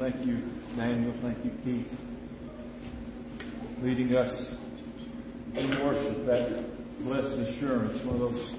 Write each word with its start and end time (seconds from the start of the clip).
Thank 0.00 0.24
you, 0.24 0.42
Daniel. 0.78 1.12
Thank 1.20 1.44
you, 1.44 1.50
Keith. 1.62 2.00
Leading 3.82 4.16
us 4.16 4.56
in 5.54 5.84
worship, 5.84 6.24
that 6.24 7.04
blessed 7.04 7.36
assurance, 7.40 8.02
one 8.04 8.14
of 8.14 8.32
those 8.32 8.54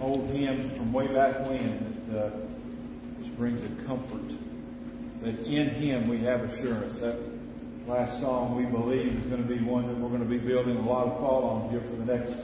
old 0.00 0.30
hymns 0.30 0.70
from 0.76 0.92
way 0.92 1.08
back 1.08 1.40
when 1.48 2.06
that 2.08 2.26
uh, 2.26 2.30
just 3.20 3.36
brings 3.36 3.64
a 3.64 3.84
comfort 3.84 4.22
that 5.22 5.36
in 5.40 5.70
Him 5.70 6.06
we 6.06 6.18
have 6.18 6.44
assurance. 6.44 7.00
That 7.00 7.18
last 7.88 8.20
song 8.20 8.54
we 8.54 8.64
believe 8.64 9.12
is 9.12 9.24
going 9.24 9.42
to 9.42 9.48
be 9.52 9.60
one 9.60 9.88
that 9.88 9.96
we're 9.96 10.08
going 10.08 10.20
to 10.20 10.24
be 10.24 10.38
building 10.38 10.76
a 10.76 10.88
lot 10.88 11.08
of 11.08 11.18
thought 11.18 11.42
on 11.42 11.70
here 11.70 11.80
for 11.80 11.96
the 11.96 12.16
next 12.16 12.34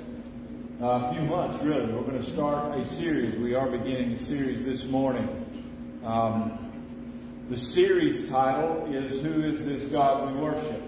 uh, 0.82 1.12
few 1.12 1.22
months, 1.22 1.62
really. 1.62 1.92
We're 1.92 2.02
going 2.02 2.20
to 2.20 2.28
start 2.28 2.76
a 2.76 2.84
series. 2.84 3.36
We 3.36 3.54
are 3.54 3.70
beginning 3.70 4.10
a 4.14 4.18
series 4.18 4.64
this 4.64 4.84
morning. 4.86 5.46
Um, 6.04 6.69
the 7.50 7.58
series 7.58 8.30
title 8.30 8.86
is 8.94 9.20
Who 9.24 9.40
is 9.40 9.66
This 9.66 9.82
God 9.90 10.32
We 10.32 10.40
Worship? 10.40 10.82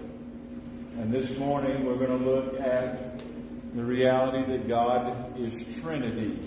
And 0.97 1.11
this 1.11 1.37
morning 1.37 1.85
we're 1.85 1.97
going 1.97 2.17
to 2.17 2.25
look 2.25 2.57
at 2.61 3.19
the 3.75 3.83
reality 3.83 4.49
that 4.49 4.69
God 4.69 5.37
is 5.37 5.65
Trinity. 5.81 6.39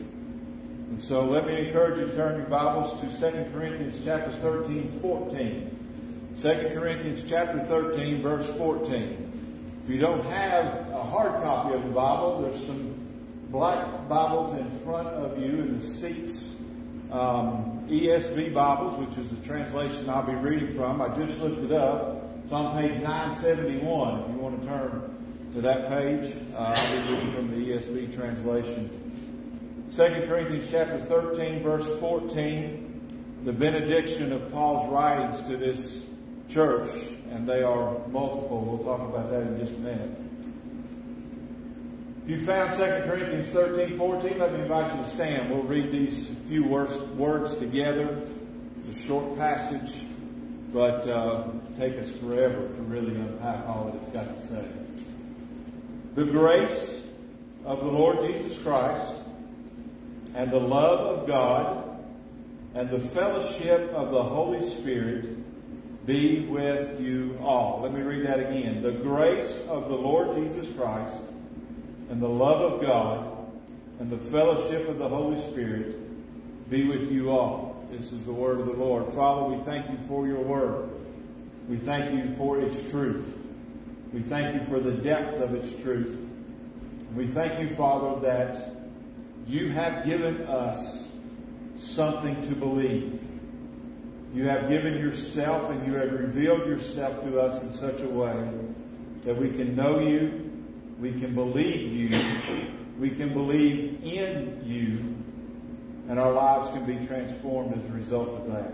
And 0.88 1.02
so 1.02 1.26
let 1.26 1.46
me 1.46 1.68
encourage 1.68 1.98
you 1.98 2.06
to 2.06 2.16
turn 2.16 2.38
your 2.38 2.46
Bibles 2.46 2.98
to 3.02 3.30
2 3.30 3.50
Corinthians 3.52 4.02
chapter 4.06 4.30
13, 4.30 5.00
14. 5.02 6.32
2 6.40 6.70
Corinthians 6.72 7.22
chapter 7.28 7.60
13, 7.60 8.22
verse 8.22 8.46
14. 8.56 9.80
If 9.84 9.90
you 9.90 9.98
don't 9.98 10.24
have 10.24 10.88
a 10.94 11.02
hard 11.02 11.42
copy 11.42 11.74
of 11.74 11.84
the 11.84 11.90
Bible, 11.90 12.40
there's 12.40 12.64
some 12.64 12.94
black 13.50 14.08
Bibles 14.08 14.58
in 14.58 14.80
front 14.80 15.08
of 15.08 15.38
you 15.38 15.50
in 15.50 15.78
the 15.78 15.86
seats. 15.86 16.54
Um, 17.12 17.75
ESV 17.88 18.52
Bibles, 18.52 18.98
which 18.98 19.16
is 19.16 19.30
the 19.30 19.46
translation 19.46 20.10
I'll 20.10 20.24
be 20.24 20.34
reading 20.34 20.72
from. 20.74 21.00
I 21.00 21.08
just 21.14 21.40
looked 21.40 21.62
it 21.62 21.70
up. 21.70 22.20
It's 22.42 22.52
on 22.52 22.76
page 22.76 23.00
971. 23.00 24.20
If 24.20 24.28
you 24.28 24.34
want 24.34 24.60
to 24.60 24.66
turn 24.66 25.50
to 25.54 25.60
that 25.60 25.88
page, 25.88 26.34
uh, 26.54 26.74
I'll 26.76 26.90
be 26.90 27.12
reading 27.12 27.32
from 27.32 27.50
the 27.50 27.72
ESV 27.72 28.12
translation. 28.12 28.90
2 29.94 30.26
Corinthians 30.26 30.68
chapter 30.68 30.98
13, 30.98 31.62
verse 31.62 31.86
14, 32.00 33.42
the 33.44 33.52
benediction 33.52 34.32
of 34.32 34.50
Paul's 34.50 34.88
writings 34.88 35.40
to 35.42 35.56
this 35.56 36.06
church, 36.48 36.90
and 37.30 37.48
they 37.48 37.62
are 37.62 37.96
multiple. 38.08 38.62
We'll 38.62 38.78
talk 38.84 39.08
about 39.08 39.30
that 39.30 39.42
in 39.42 39.60
just 39.60 39.72
a 39.72 39.78
minute. 39.78 40.35
If 42.26 42.40
you 42.40 42.44
found 42.44 42.76
2 42.76 43.08
Corinthians 43.08 43.52
13, 43.52 43.96
14, 43.96 44.38
let 44.40 44.52
me 44.52 44.62
invite 44.62 44.96
you 44.96 45.00
to 45.00 45.08
stand. 45.10 45.48
We'll 45.48 45.62
read 45.62 45.92
these 45.92 46.28
few 46.48 46.64
words, 46.64 47.54
together. 47.54 48.20
It's 48.78 48.88
a 48.88 49.06
short 49.06 49.38
passage, 49.38 50.00
but 50.72 51.06
uh, 51.06 51.44
take 51.76 51.96
us 51.98 52.10
forever 52.10 52.66
to 52.66 52.82
really 52.82 53.14
unpack 53.14 53.68
all 53.68 53.84
that 53.84 53.94
it's 53.94 54.08
got 54.08 54.26
to 54.26 54.46
say. 54.48 54.64
The 56.16 56.24
grace 56.24 57.00
of 57.64 57.78
the 57.78 57.92
Lord 57.92 58.18
Jesus 58.18 58.60
Christ 58.60 59.14
and 60.34 60.50
the 60.50 60.58
love 60.58 61.20
of 61.20 61.28
God 61.28 61.96
and 62.74 62.90
the 62.90 62.98
fellowship 62.98 63.88
of 63.92 64.10
the 64.10 64.24
Holy 64.24 64.68
Spirit 64.68 65.28
be 66.04 66.40
with 66.40 67.00
you 67.00 67.38
all. 67.40 67.82
Let 67.84 67.92
me 67.92 68.00
read 68.00 68.26
that 68.26 68.40
again. 68.40 68.82
The 68.82 68.90
grace 68.90 69.62
of 69.68 69.88
the 69.88 69.96
Lord 69.96 70.34
Jesus 70.34 70.68
Christ 70.76 71.14
and 72.10 72.20
the 72.20 72.28
love 72.28 72.60
of 72.60 72.80
God 72.80 73.50
and 73.98 74.10
the 74.10 74.18
fellowship 74.18 74.88
of 74.88 74.98
the 74.98 75.08
Holy 75.08 75.38
Spirit 75.50 76.70
be 76.70 76.88
with 76.88 77.10
you 77.10 77.30
all. 77.30 77.86
This 77.90 78.12
is 78.12 78.24
the 78.26 78.32
word 78.32 78.60
of 78.60 78.66
the 78.66 78.72
Lord. 78.72 79.12
Father, 79.12 79.42
we 79.42 79.62
thank 79.64 79.90
you 79.90 79.98
for 80.08 80.26
your 80.26 80.40
word. 80.40 80.90
We 81.68 81.76
thank 81.76 82.12
you 82.12 82.34
for 82.36 82.60
its 82.60 82.90
truth. 82.90 83.38
We 84.12 84.20
thank 84.20 84.54
you 84.54 84.66
for 84.68 84.80
the 84.80 84.92
depth 84.92 85.40
of 85.40 85.54
its 85.54 85.72
truth. 85.82 86.30
We 87.14 87.26
thank 87.26 87.60
you, 87.60 87.74
Father, 87.74 88.20
that 88.20 88.74
you 89.46 89.70
have 89.70 90.04
given 90.04 90.42
us 90.46 91.08
something 91.78 92.40
to 92.42 92.54
believe. 92.54 93.20
You 94.34 94.48
have 94.48 94.68
given 94.68 94.94
yourself 94.94 95.70
and 95.70 95.86
you 95.86 95.94
have 95.94 96.12
revealed 96.12 96.66
yourself 96.66 97.22
to 97.24 97.40
us 97.40 97.62
in 97.62 97.72
such 97.72 98.00
a 98.02 98.08
way 98.08 98.50
that 99.22 99.36
we 99.36 99.50
can 99.50 99.74
know 99.74 99.98
you, 99.98 100.45
we 100.98 101.12
can 101.12 101.34
believe 101.34 101.92
you, 101.92 102.18
we 102.98 103.10
can 103.10 103.32
believe 103.32 104.00
in 104.02 104.62
you, 104.64 104.98
and 106.08 106.18
our 106.18 106.32
lives 106.32 106.68
can 106.68 106.84
be 106.84 107.06
transformed 107.06 107.76
as 107.76 107.90
a 107.90 107.92
result 107.92 108.28
of 108.28 108.52
that. 108.52 108.72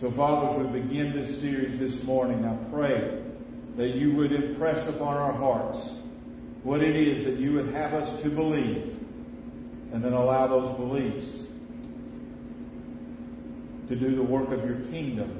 So, 0.00 0.10
Father, 0.10 0.48
as 0.48 0.66
we 0.66 0.80
begin 0.80 1.12
this 1.12 1.40
series 1.40 1.78
this 1.78 2.02
morning, 2.02 2.44
I 2.44 2.54
pray 2.72 3.22
that 3.76 3.90
you 3.90 4.12
would 4.14 4.32
impress 4.32 4.88
upon 4.88 5.16
our 5.16 5.32
hearts 5.32 5.78
what 6.62 6.82
it 6.82 6.96
is 6.96 7.24
that 7.24 7.38
you 7.38 7.52
would 7.52 7.72
have 7.74 7.94
us 7.94 8.22
to 8.22 8.28
believe 8.28 8.98
and 9.92 10.02
then 10.02 10.12
allow 10.12 10.46
those 10.46 10.74
beliefs 10.76 11.46
to 13.88 13.96
do 13.96 14.16
the 14.16 14.22
work 14.22 14.50
of 14.50 14.64
your 14.64 14.78
kingdom 14.90 15.38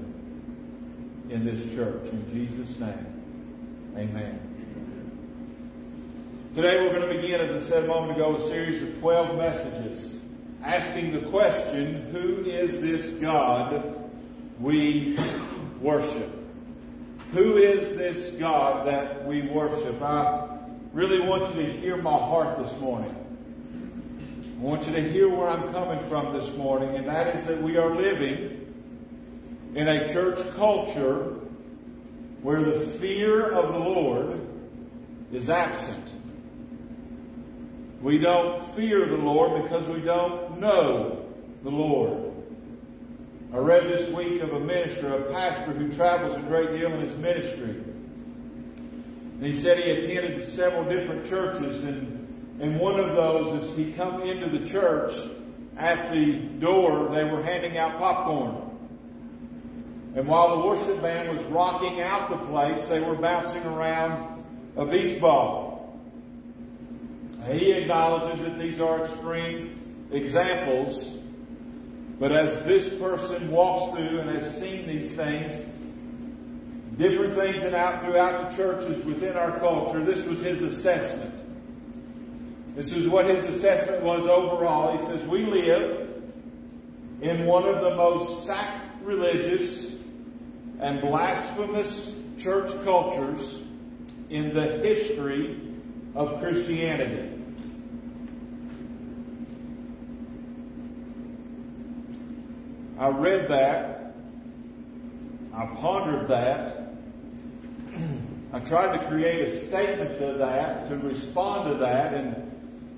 in 1.31 1.45
this 1.45 1.65
church. 1.75 2.09
In 2.11 2.31
Jesus' 2.33 2.79
name, 2.79 3.95
amen. 3.97 4.62
Today 6.55 6.83
we're 6.83 6.93
going 6.93 7.09
to 7.09 7.15
begin, 7.15 7.41
as 7.41 7.65
I 7.65 7.67
said 7.67 7.85
a 7.85 7.87
moment 7.87 8.13
ago, 8.13 8.37
a 8.37 8.41
series 8.51 8.83
of 8.83 9.01
12 9.01 9.39
messages 9.39 10.21
asking 10.63 11.13
the 11.13 11.21
question, 11.31 12.11
who 12.11 12.45
is 12.45 12.79
this 12.79 13.09
God 13.23 14.11
we 14.61 15.17
worship? 15.81 16.31
Who 17.31 17.57
is 17.57 17.97
this 17.97 18.33
God 18.33 18.87
that 18.87 19.25
we 19.25 19.41
worship? 19.41 20.03
I 20.03 20.59
really 20.93 21.27
want 21.27 21.57
you 21.57 21.63
to 21.63 21.73
hear 21.73 21.97
my 21.97 22.19
heart 22.19 22.59
this 22.59 22.79
morning. 22.79 23.17
I 24.59 24.63
want 24.63 24.87
you 24.87 24.93
to 24.93 25.01
hear 25.01 25.31
where 25.31 25.49
I'm 25.49 25.73
coming 25.73 26.07
from 26.07 26.35
this 26.35 26.55
morning, 26.55 26.95
and 26.97 27.09
that 27.09 27.35
is 27.35 27.47
that 27.47 27.63
we 27.63 27.79
are 27.79 27.95
living 27.95 28.75
in 29.75 29.89
a 29.89 30.07
church 30.13 30.39
culture 30.55 31.31
where 32.43 32.61
the 32.61 32.79
fear 32.79 33.51
of 33.51 33.73
the 33.73 33.79
Lord 33.79 34.39
is 35.33 35.49
absent. 35.49 36.12
We 38.03 38.19
don't 38.19 38.65
fear 38.75 39.07
the 39.07 39.17
Lord 39.17 39.63
because 39.63 39.87
we 39.87 40.01
don't 40.01 40.61
know 40.61 41.25
the 41.63 41.71
Lord. 41.71 42.35
I 43.55 43.59
read 43.59 43.85
this 43.85 44.13
week 44.13 44.43
of 44.43 44.53
a 44.53 44.61
minister, 44.61 45.15
a 45.15 45.33
pastor 45.33 45.73
who 45.73 45.91
travels 45.93 46.37
a 46.37 46.41
great 46.41 46.73
deal 46.73 46.93
in 46.93 47.01
his 47.01 47.17
ministry. 47.17 47.71
And 47.71 49.47
he 49.47 49.53
said 49.53 49.79
he 49.79 49.91
attended 49.91 50.49
several 50.49 50.85
different 50.85 51.27
churches 51.27 51.85
and 51.85 52.23
and 52.63 52.79
one 52.79 53.01
of 53.01 53.17
those, 53.17 53.65
as 53.65 53.77
he 53.77 53.93
come 53.93 54.23
into 54.23 54.49
the 54.49 54.65
church, 54.69 55.13
at 55.77 56.13
the 56.13 56.35
door, 56.35 57.09
they 57.09 57.25
were 57.25 57.43
handing 57.43 57.77
out 57.77 57.99
popcorn. 57.99 58.71
And 60.15 60.29
while 60.29 60.57
the 60.57 60.67
worship 60.67 61.03
band 61.03 61.37
was 61.37 61.45
rocking 61.47 62.01
out 62.01 62.29
the 62.29 62.37
place, 62.37 62.87
they 62.87 63.01
were 63.01 63.17
bouncing 63.17 63.65
around 63.65 64.45
a 64.77 64.85
beach 64.85 65.21
ball. 65.21 65.72
He 67.51 67.73
acknowledges 67.73 68.41
that 68.45 68.59
these 68.59 68.81
are 68.81 69.03
extreme 69.03 70.09
examples, 70.13 71.13
but 72.21 72.31
as 72.31 72.63
this 72.63 72.89
person 72.89 73.51
walks 73.51 73.97
through 73.97 74.21
and 74.21 74.31
has 74.31 74.59
seen 74.61 74.87
these 74.87 75.15
things, 75.15 75.65
different 76.97 77.35
things 77.35 77.63
and 77.63 77.75
out 77.75 78.03
throughout 78.03 78.51
the 78.51 78.57
churches 78.57 79.05
within 79.05 79.37
our 79.37 79.59
culture, 79.59 80.05
this 80.05 80.25
was 80.27 80.41
his 80.41 80.63
assessment. 80.63 81.35
This 82.77 82.93
is 82.93 83.09
what 83.09 83.27
his 83.27 83.43
assessment 83.45 84.03
was 84.03 84.25
overall. 84.27 84.97
He 84.97 85.05
says, 85.05 85.27
we 85.27 85.45
live 85.45 86.23
in 87.21 87.45
one 87.45 87.65
of 87.65 87.81
the 87.83 87.95
most 87.97 88.47
sacrilegious 88.47 89.95
and 90.81 91.01
blasphemous 91.01 92.15
church 92.39 92.73
cultures 92.85 93.61
in 94.31 94.55
the 94.55 94.63
history 94.79 95.72
of 96.15 96.41
Christianity. 96.41 97.31
I 102.99 103.09
read 103.09 103.49
that. 103.49 104.15
I 105.55 105.67
pondered 105.67 106.29
that. 106.29 106.95
I 108.53 108.61
tried 108.61 108.99
to 108.99 109.07
create 109.09 109.49
a 109.49 109.67
statement 109.67 110.17
to 110.17 110.35
that, 110.35 110.89
to 110.89 110.97
respond 110.99 111.71
to 111.71 111.75
that, 111.79 112.15
and 112.15 112.53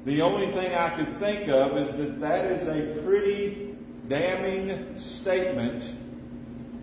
the 0.04 0.20
only 0.20 0.48
thing 0.52 0.74
I 0.74 0.90
could 0.90 1.08
think 1.08 1.48
of 1.48 1.78
is 1.78 1.96
that 1.96 2.20
that 2.20 2.44
is 2.46 2.66
a 2.66 3.00
pretty 3.02 3.74
damning 4.08 4.98
statement 4.98 5.90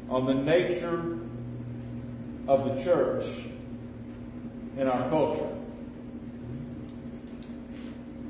on 0.09 0.25
the 0.25 0.33
nature 0.33 1.19
of 2.47 2.65
the 2.65 2.83
church 2.83 3.25
in 4.77 4.87
our 4.87 5.09
culture. 5.09 5.50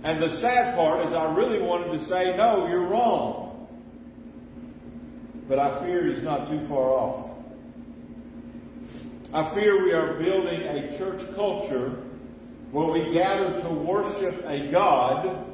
And 0.03 0.21
the 0.21 0.30
sad 0.30 0.75
part 0.75 1.06
is 1.06 1.13
I 1.13 1.33
really 1.33 1.62
wanted 1.62 1.92
to 1.92 2.00
say, 2.00 2.36
no, 2.36 2.68
you're 2.68 2.86
wrong. 2.86 3.68
But 5.48 5.59
I 5.59 5.83
fear 5.83 6.06
he's 6.07 6.24
not 6.24 6.48
too 6.48 6.59
far 6.62 6.89
off. 6.89 7.30
I 9.33 9.44
fear 9.50 9.83
we 9.83 9.94
are 9.94 10.13
building 10.15 10.62
a 10.62 10.98
church 10.98 11.21
culture 11.36 11.89
where 12.71 12.88
we 12.88 13.13
gather 13.13 13.62
to 13.62 13.69
worship 13.69 14.44
a 14.48 14.71
God 14.71 15.45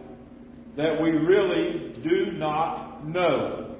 that 0.76 1.02
we 1.02 1.12
really 1.12 1.90
do 2.02 2.32
not 2.32 3.06
know. 3.08 3.76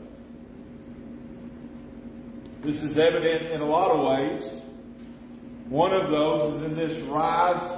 This 2.62 2.84
is 2.84 2.98
evident 2.98 3.52
in 3.52 3.62
a 3.62 3.66
lot 3.66 3.92
of 3.92 4.06
ways. 4.06 4.54
One 5.70 5.94
of 5.94 6.10
those 6.10 6.56
is 6.56 6.62
in 6.64 6.76
this 6.76 7.00
rise 7.04 7.78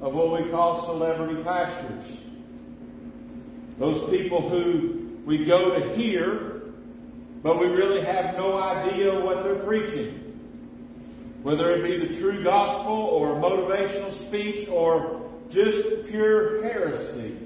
of 0.00 0.14
what 0.14 0.42
we 0.42 0.50
call 0.50 0.84
celebrity 0.84 1.42
pastors. 1.42 2.17
Those 3.78 4.10
people 4.10 4.48
who 4.48 5.20
we 5.24 5.44
go 5.44 5.78
to 5.78 5.94
hear, 5.94 6.62
but 7.42 7.60
we 7.60 7.66
really 7.66 8.00
have 8.00 8.36
no 8.36 8.58
idea 8.58 9.18
what 9.20 9.44
they're 9.44 9.54
preaching. 9.54 10.24
Whether 11.42 11.70
it 11.70 11.84
be 11.84 11.96
the 11.96 12.18
true 12.18 12.42
gospel 12.42 12.92
or 12.92 13.36
motivational 13.36 14.12
speech 14.12 14.68
or 14.68 15.30
just 15.48 16.06
pure 16.06 16.62
heresy 16.62 17.36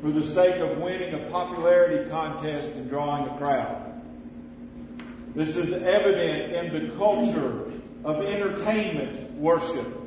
for 0.00 0.10
the 0.10 0.22
sake 0.22 0.56
of 0.56 0.78
winning 0.78 1.14
a 1.14 1.30
popularity 1.30 2.08
contest 2.10 2.72
and 2.72 2.88
drawing 2.88 3.26
a 3.26 3.36
crowd. 3.38 4.02
This 5.34 5.56
is 5.56 5.72
evident 5.72 6.52
in 6.52 6.72
the 6.72 6.94
culture 6.96 7.72
of 8.04 8.22
entertainment 8.24 9.32
worship. 9.32 10.03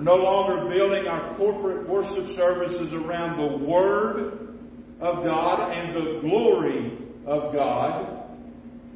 We're 0.00 0.16
no 0.16 0.24
longer 0.24 0.64
building 0.64 1.08
our 1.08 1.34
corporate 1.34 1.86
worship 1.86 2.26
services 2.28 2.94
around 2.94 3.36
the 3.36 3.58
Word 3.58 4.56
of 4.98 5.22
God 5.22 5.72
and 5.74 5.94
the 5.94 6.20
glory 6.20 6.96
of 7.26 7.52
God, 7.52 8.22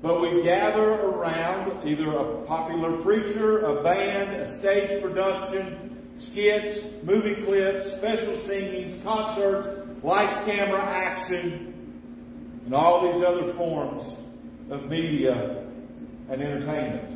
but 0.00 0.22
we 0.22 0.42
gather 0.42 0.94
around 0.94 1.86
either 1.86 2.10
a 2.10 2.40
popular 2.46 2.96
preacher, 3.02 3.66
a 3.66 3.82
band, 3.82 4.34
a 4.36 4.48
stage 4.48 5.02
production, 5.02 6.10
skits, 6.16 6.80
movie 7.02 7.34
clips, 7.34 7.92
special 7.92 8.34
singings, 8.36 8.94
concerts, 9.02 9.68
lights, 10.02 10.42
camera, 10.46 10.80
action, 10.80 11.74
and 12.64 12.74
all 12.74 13.12
these 13.12 13.22
other 13.22 13.52
forms 13.52 14.04
of 14.70 14.88
media 14.88 15.66
and 16.30 16.40
entertainment. 16.40 17.13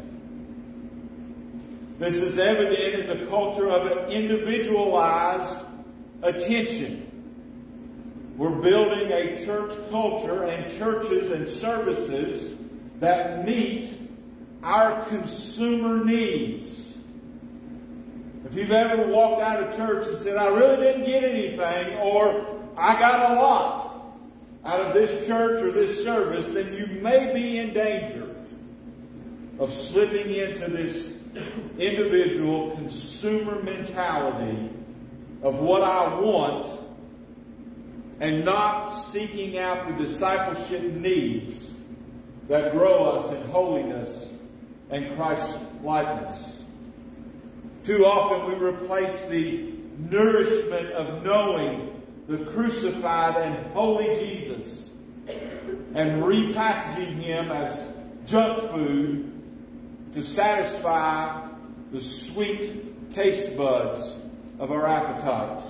This 1.99 2.19
is 2.19 2.39
evident 2.39 3.11
in 3.11 3.19
the 3.19 3.27
culture 3.27 3.69
of 3.69 4.09
individualized 4.09 5.59
attention. 6.23 7.05
We're 8.37 8.51
building 8.51 9.11
a 9.11 9.45
church 9.45 9.73
culture 9.91 10.45
and 10.45 10.79
churches 10.79 11.33
and 11.33 11.49
services 11.49 12.55
that 13.01 13.45
meet 13.45 13.91
our 14.63 15.05
consumer 15.07 16.05
needs. 16.05 16.95
If 18.47 18.55
you've 18.55 18.71
ever 18.71 19.09
walked 19.09 19.43
out 19.43 19.65
of 19.65 19.77
church 19.77 20.07
and 20.07 20.17
said, 20.19 20.37
I 20.37 20.47
really 20.47 20.77
didn't 20.77 21.05
get 21.05 21.25
anything, 21.25 21.99
or 21.99 22.61
I 22.77 22.97
got 22.97 23.33
a 23.33 23.35
lot 23.41 24.15
out 24.65 24.81
of 24.81 24.95
this 24.95 25.27
church 25.27 25.61
or 25.63 25.73
this 25.73 26.05
service, 26.05 26.49
then 26.51 26.73
you 26.75 26.87
may 27.03 27.35
be 27.35 27.59
in 27.59 27.75
danger 27.75 28.37
of 29.59 29.73
slipping 29.73 30.33
into 30.33 30.71
this 30.71 31.18
individual 31.79 32.73
consumer 32.73 33.63
mentality 33.63 34.71
of 35.43 35.59
what 35.59 35.83
I 35.83 36.21
want 36.21 36.67
and 38.21 38.45
not 38.45 38.91
seeking 38.91 39.59
out 39.59 39.87
the 39.87 40.05
discipleship 40.05 40.83
needs 40.83 41.71
that 42.49 42.73
grow 42.73 43.05
us 43.05 43.33
in 43.35 43.51
holiness 43.51 44.33
and 44.91 45.15
Christ 45.17 45.59
likeness. 45.83 46.65
Too 47.85 48.05
often 48.05 48.49
we 48.49 48.67
replace 48.67 49.21
the 49.23 49.73
nourishment 49.99 50.91
of 50.93 51.23
knowing 51.25 52.03
the 52.27 52.39
crucified 52.47 53.37
and 53.37 53.73
holy 53.73 54.07
Jesus 54.17 54.91
and 55.27 56.23
repackaging 56.23 57.21
him 57.21 57.51
as 57.51 57.81
junk 58.27 58.71
food 58.71 59.38
to 60.13 60.23
satisfy 60.23 61.49
the 61.93 62.01
sweet 62.01 63.13
taste 63.13 63.57
buds 63.57 64.19
of 64.59 64.71
our 64.71 64.87
appetites. 64.87 65.65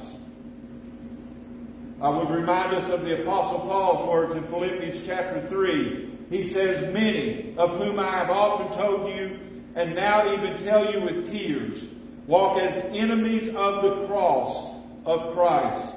I 2.00 2.08
would 2.10 2.30
remind 2.30 2.74
us 2.74 2.88
of 2.90 3.04
the 3.04 3.22
Apostle 3.22 3.60
Paul's 3.60 4.08
words 4.08 4.34
in 4.36 4.44
Philippians 4.44 5.04
chapter 5.04 5.40
3. 5.48 6.08
He 6.30 6.48
says, 6.48 6.92
Many 6.94 7.56
of 7.56 7.76
whom 7.78 7.98
I 7.98 8.10
have 8.10 8.30
often 8.30 8.76
told 8.78 9.10
you, 9.14 9.38
and 9.74 9.94
now 9.94 10.32
even 10.32 10.56
tell 10.58 10.92
you 10.92 11.00
with 11.00 11.30
tears, 11.30 11.84
walk 12.26 12.58
as 12.58 12.76
enemies 12.94 13.48
of 13.54 13.82
the 13.82 14.06
cross 14.06 14.74
of 15.04 15.34
Christ. 15.34 15.94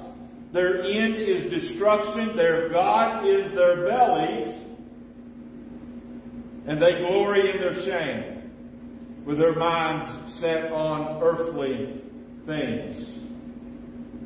Their 0.52 0.82
end 0.82 1.16
is 1.16 1.46
destruction, 1.46 2.36
their 2.36 2.68
God 2.68 3.24
is 3.24 3.52
their 3.52 3.86
bellies, 3.86 4.54
and 6.66 6.80
they 6.80 6.98
glory 6.98 7.50
in 7.50 7.58
their 7.58 7.74
shame, 7.74 8.31
with 9.24 9.38
their 9.38 9.54
minds 9.54 10.06
set 10.32 10.72
on 10.72 11.22
earthly 11.22 12.00
things. 12.46 13.08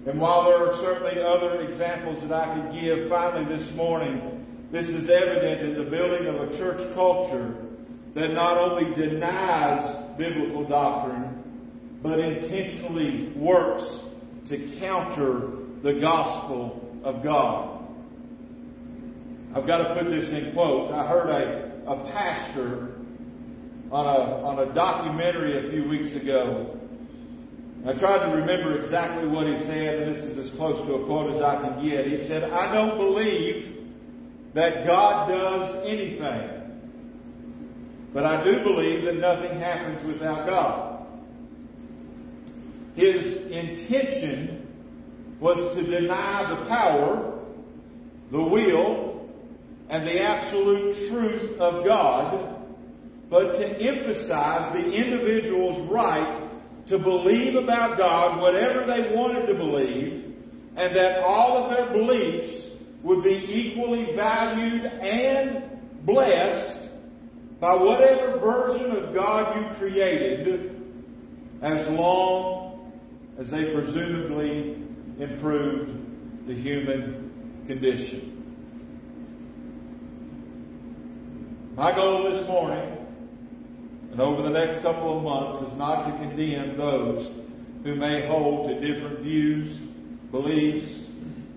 And 0.06 0.20
while 0.20 0.44
there 0.44 0.66
are 0.66 0.76
certainly 0.76 1.20
other 1.22 1.60
examples 1.60 2.20
that 2.22 2.32
I 2.32 2.54
could 2.54 2.72
give, 2.72 3.08
finally 3.08 3.44
this 3.44 3.74
morning, 3.74 4.44
this 4.70 4.88
is 4.88 5.08
evident 5.08 5.60
in 5.62 5.74
the 5.76 5.90
building 5.90 6.26
of 6.26 6.48
a 6.48 6.56
church 6.56 6.82
culture 6.94 7.54
that 8.14 8.32
not 8.32 8.56
only 8.56 8.94
denies 8.94 9.94
biblical 10.16 10.64
doctrine, 10.64 11.98
but 12.02 12.18
intentionally 12.18 13.28
works 13.34 14.00
to 14.46 14.58
counter 14.78 15.50
the 15.82 15.94
gospel 15.94 17.00
of 17.04 17.22
God. 17.22 17.72
I've 19.54 19.66
got 19.66 19.88
to 19.88 19.94
put 19.94 20.08
this 20.08 20.30
in 20.30 20.52
quotes. 20.52 20.90
I 20.92 21.06
heard 21.06 21.30
a 21.30 21.66
a 21.86 21.96
pastor 22.10 22.95
on 23.90 24.06
a, 24.06 24.44
on 24.44 24.58
a 24.58 24.72
documentary 24.72 25.58
a 25.58 25.70
few 25.70 25.84
weeks 25.84 26.14
ago. 26.14 26.78
I 27.86 27.92
tried 27.92 28.30
to 28.30 28.36
remember 28.36 28.76
exactly 28.78 29.28
what 29.28 29.46
he 29.46 29.56
said, 29.58 30.00
and 30.00 30.14
this 30.14 30.24
is 30.24 30.36
as 30.38 30.50
close 30.56 30.84
to 30.86 30.94
a 30.94 31.04
quote 31.06 31.34
as 31.34 31.40
I 31.40 31.60
can 31.60 31.86
get. 31.86 32.06
He 32.06 32.18
said, 32.18 32.50
I 32.50 32.74
don't 32.74 32.98
believe 32.98 33.76
that 34.54 34.84
God 34.84 35.28
does 35.28 35.74
anything, 35.84 36.50
but 38.12 38.24
I 38.24 38.42
do 38.42 38.60
believe 38.64 39.04
that 39.04 39.16
nothing 39.18 39.60
happens 39.60 40.04
without 40.04 40.46
God. 40.46 41.06
His 42.96 43.46
intention 43.46 44.66
was 45.38 45.76
to 45.76 45.82
deny 45.82 46.48
the 46.48 46.64
power, 46.64 47.38
the 48.30 48.42
will, 48.42 49.28
and 49.88 50.04
the 50.04 50.20
absolute 50.20 51.08
truth 51.08 51.60
of 51.60 51.84
God, 51.84 52.55
but 53.28 53.54
to 53.54 53.80
emphasize 53.80 54.72
the 54.72 54.92
individual's 54.92 55.78
right 55.88 56.42
to 56.86 56.98
believe 56.98 57.56
about 57.56 57.98
God 57.98 58.40
whatever 58.40 58.86
they 58.86 59.14
wanted 59.14 59.46
to 59.46 59.54
believe, 59.54 60.24
and 60.76 60.94
that 60.94 61.22
all 61.22 61.56
of 61.56 61.70
their 61.70 61.90
beliefs 61.90 62.68
would 63.02 63.24
be 63.24 63.44
equally 63.48 64.12
valued 64.14 64.84
and 64.84 65.62
blessed 66.02 66.80
by 67.58 67.74
whatever 67.74 68.38
version 68.38 68.92
of 68.92 69.14
God 69.14 69.56
you 69.56 69.76
created, 69.76 70.80
as 71.62 71.88
long 71.88 72.92
as 73.38 73.50
they 73.50 73.72
presumably 73.72 74.82
improved 75.18 76.46
the 76.46 76.54
human 76.54 77.64
condition. 77.66 78.32
My 81.74 81.94
goal 81.94 82.30
this 82.30 82.46
morning 82.46 83.05
and 84.16 84.22
over 84.22 84.40
the 84.40 84.48
next 84.48 84.80
couple 84.80 85.14
of 85.14 85.22
months 85.22 85.60
is 85.60 85.76
not 85.76 86.06
to 86.06 86.12
condemn 86.12 86.74
those 86.78 87.30
who 87.84 87.94
may 87.96 88.26
hold 88.26 88.66
to 88.66 88.80
different 88.80 89.18
views, 89.18 89.76
beliefs, 90.30 91.06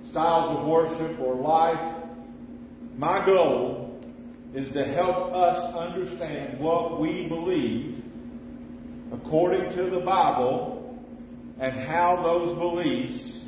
styles 0.04 0.58
of 0.58 0.66
worship, 0.66 1.18
or 1.22 1.36
life. 1.36 1.80
My 2.98 3.26
goal 3.26 4.02
is 4.54 4.74
to 4.74 4.84
help 4.84 5.34
us 5.34 5.74
understand 5.74 6.60
what 6.60 7.00
we 7.00 7.30
believe 7.30 8.04
according 9.14 9.72
to 9.76 9.84
the 9.84 10.02
Bible 10.02 11.00
and 11.62 11.74
how 11.74 12.22
those 12.22 12.54
beliefs 12.56 13.46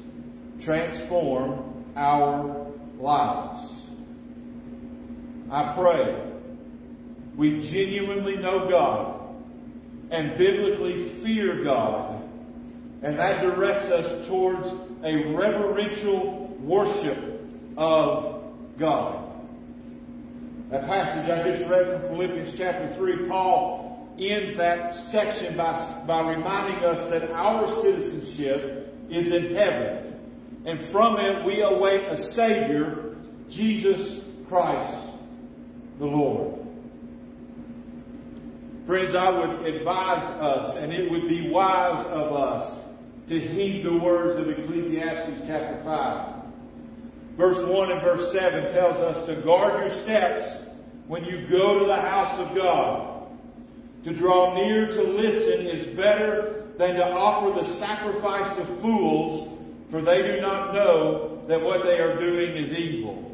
transform 0.62 1.84
our 1.98 2.66
lives. 2.98 3.62
I 5.52 5.74
pray 5.74 6.31
we 7.36 7.62
genuinely 7.62 8.38
know 8.38 8.68
God 8.68 9.20
and 10.10 10.38
biblically 10.38 11.04
fear 11.04 11.64
God. 11.64 12.22
And 13.02 13.18
that 13.18 13.42
directs 13.42 13.86
us 13.86 14.28
towards 14.28 14.70
a 15.04 15.34
reverential 15.34 16.48
worship 16.60 17.18
of 17.78 18.44
God. 18.78 19.24
That 20.70 20.86
passage 20.86 21.30
I 21.30 21.44
just 21.50 21.70
read 21.70 21.88
from 21.88 22.02
Philippians 22.10 22.56
chapter 22.58 22.94
3, 22.96 23.28
Paul 23.28 24.16
ends 24.20 24.56
that 24.56 24.94
section 24.94 25.58
by, 25.58 25.74
by 26.06 26.30
reminding 26.30 26.84
us 26.84 27.06
that 27.06 27.32
our 27.32 27.68
citizenship 27.82 28.96
is 29.10 29.32
in 29.32 29.56
heaven. 29.56 30.20
And 30.66 30.80
from 30.80 31.18
it 31.20 31.44
we 31.44 31.62
await 31.62 32.04
a 32.04 32.18
Savior, 32.18 33.16
Jesus 33.50 34.24
Christ 34.48 35.12
the 36.02 36.08
Lord. 36.08 36.61
Friends, 38.86 39.14
I 39.14 39.30
would 39.30 39.66
advise 39.68 40.24
us, 40.40 40.76
and 40.78 40.92
it 40.92 41.10
would 41.12 41.28
be 41.28 41.50
wise 41.50 42.04
of 42.08 42.34
us, 42.34 42.80
to 43.28 43.40
heed 43.40 43.84
the 43.84 43.94
words 43.94 44.38
of 44.38 44.50
Ecclesiastes 44.50 45.44
chapter 45.46 45.80
5. 45.84 46.36
Verse 47.38 47.64
1 47.64 47.92
and 47.92 48.02
verse 48.02 48.32
7 48.32 48.74
tells 48.74 48.98
us 48.98 49.26
to 49.28 49.36
guard 49.36 49.80
your 49.80 49.90
steps 49.90 50.58
when 51.08 51.24
you 51.24 51.46
go 51.48 51.80
to 51.80 51.86
the 51.86 51.96
house 51.96 52.40
of 52.40 52.56
God. 52.56 53.28
To 54.04 54.14
draw 54.14 54.56
near 54.56 54.88
to 54.88 55.04
listen 55.04 55.68
is 55.68 55.86
better 55.86 56.66
than 56.78 56.96
to 56.96 57.08
offer 57.08 57.60
the 57.60 57.66
sacrifice 57.66 58.58
of 58.58 58.68
fools, 58.82 59.58
for 59.92 60.02
they 60.02 60.24
do 60.24 60.42
not 60.42 60.74
know 60.74 61.44
that 61.48 61.62
what 61.62 61.84
they 61.84 62.00
are 62.00 62.18
doing 62.18 62.52
is 62.56 62.78
evil. 62.78 63.32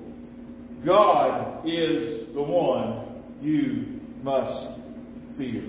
God 0.84 1.62
is 1.66 2.28
the 2.34 2.42
one 2.42 3.24
you 3.42 4.02
must 4.24 4.70
fear. 5.38 5.64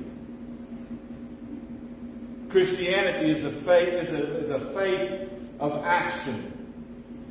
Christianity 2.49 3.31
is 3.31 3.45
a 3.45 3.51
faith, 3.51 3.89
is 3.89 4.11
a, 4.11 4.39
is 4.39 4.51
a 4.51 4.61
faith 4.73 5.29
of 5.61 5.85
action. 5.85 6.55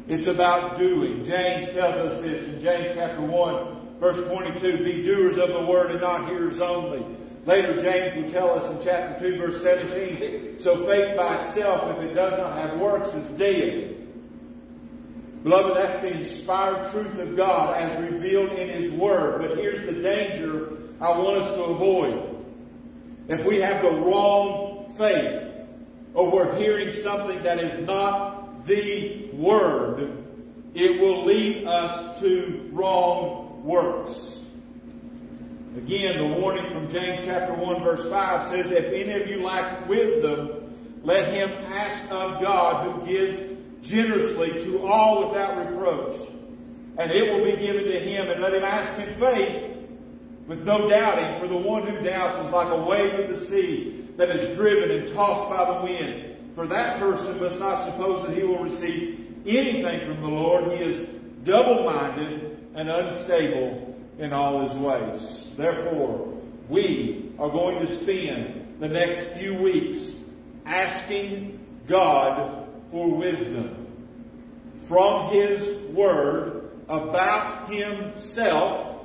It's 0.08 0.28
about 0.28 0.78
doing. 0.78 1.26
James 1.26 1.74
tells 1.74 1.96
us 1.96 2.22
this 2.22 2.48
in 2.54 2.62
James 2.62 2.92
chapter 2.96 3.22
1, 3.22 4.00
verse 4.00 4.26
22. 4.28 4.84
Be 4.84 5.04
doers 5.04 5.38
of 5.38 5.50
the 5.50 5.66
word 5.66 5.92
and 5.92 6.02
not 6.02 6.30
hearers 6.30 6.62
only. 6.62 7.04
Later, 7.46 7.82
James 7.82 8.16
will 8.16 8.30
tell 8.32 8.58
us 8.58 8.70
in 8.70 8.80
chapter 8.84 9.32
2, 9.32 9.38
verse 9.38 9.62
17. 9.64 10.60
So 10.60 10.86
faith 10.86 11.18
by 11.18 11.42
itself, 11.42 11.98
if 11.98 12.04
it 12.04 12.14
does 12.14 12.38
not 12.38 12.58
have 12.58 12.80
works, 12.80 13.14
is 13.14 13.32
dead. 13.32 13.96
Beloved, 15.44 15.78
that's 15.78 16.00
the 16.00 16.12
inspired 16.12 16.90
truth 16.92 17.18
of 17.20 17.36
God 17.36 17.78
as 17.82 18.12
revealed 18.12 18.52
in 18.52 18.70
His 18.70 18.92
Word. 18.92 19.42
But 19.42 19.58
here's 19.58 19.86
the 19.86 20.02
danger 20.02 20.78
I 21.00 21.18
want 21.18 21.38
us 21.38 21.52
to 21.52 21.64
avoid. 21.64 22.36
If 23.28 23.46
we 23.46 23.58
have 23.58 23.84
the 23.84 23.92
wrong 23.92 24.94
faith, 24.98 25.44
or 26.14 26.32
we're 26.32 26.56
hearing 26.58 26.90
something 26.90 27.44
that 27.44 27.60
is 27.60 27.86
not 27.86 28.66
the 28.66 29.30
Word, 29.34 30.24
it 30.74 31.00
will 31.00 31.24
lead 31.24 31.66
us 31.66 32.20
to 32.22 32.70
wrong 32.74 33.64
works. 33.64 34.40
Again, 35.76 36.18
the 36.18 36.40
warning 36.40 36.66
from 36.72 36.90
James 36.90 37.20
chapter 37.26 37.54
1 37.54 37.84
verse 37.84 38.10
5 38.10 38.48
says, 38.48 38.72
If 38.72 38.86
any 38.86 39.22
of 39.22 39.28
you 39.28 39.44
lack 39.44 39.88
wisdom, 39.88 40.74
let 41.04 41.32
him 41.32 41.50
ask 41.72 42.12
of 42.12 42.42
God 42.42 42.92
who 42.92 43.06
gives 43.06 43.40
generously 43.84 44.60
to 44.62 44.88
all 44.88 45.28
without 45.28 45.58
reproach. 45.70 46.16
And 46.98 47.12
it 47.12 47.32
will 47.32 47.46
be 47.46 47.56
given 47.58 47.84
to 47.84 48.00
him, 48.00 48.30
and 48.30 48.42
let 48.42 48.56
him 48.56 48.64
ask 48.64 49.00
in 49.00 49.14
faith 49.20 49.67
with 50.48 50.64
no 50.64 50.90
doubting, 50.90 51.40
for 51.40 51.48
the 51.48 51.58
one 51.58 51.86
who 51.86 52.04
doubts 52.04 52.38
is 52.46 52.52
like 52.52 52.72
a 52.72 52.82
wave 52.82 53.20
of 53.20 53.30
the 53.30 53.36
sea 53.36 54.08
that 54.16 54.30
is 54.30 54.56
driven 54.56 54.90
and 54.92 55.14
tossed 55.14 55.50
by 55.50 55.74
the 55.74 55.86
wind. 55.86 56.38
For 56.56 56.66
that 56.68 57.00
person 57.00 57.40
must 57.40 57.60
not 57.60 57.86
suppose 57.86 58.26
that 58.26 58.36
he 58.36 58.44
will 58.44 58.64
receive 58.64 59.44
anything 59.46 60.08
from 60.08 60.22
the 60.22 60.30
Lord. 60.30 60.72
He 60.72 60.84
is 60.84 61.08
double-minded 61.44 62.58
and 62.76 62.90
unstable 62.90 63.96
in 64.18 64.34
all 64.34 64.68
his 64.68 64.74
ways. 64.74 65.52
Therefore, 65.56 66.34
we 66.70 67.32
are 67.38 67.50
going 67.50 67.86
to 67.86 67.88
spend 67.88 68.78
the 68.80 68.88
next 68.88 69.38
few 69.40 69.54
weeks 69.54 70.16
asking 70.66 71.60
God 71.88 72.68
for 72.92 73.10
wisdom 73.10 73.88
from 74.88 75.30
His 75.32 75.78
Word 75.92 76.72
about 76.88 77.70
Himself 77.70 78.97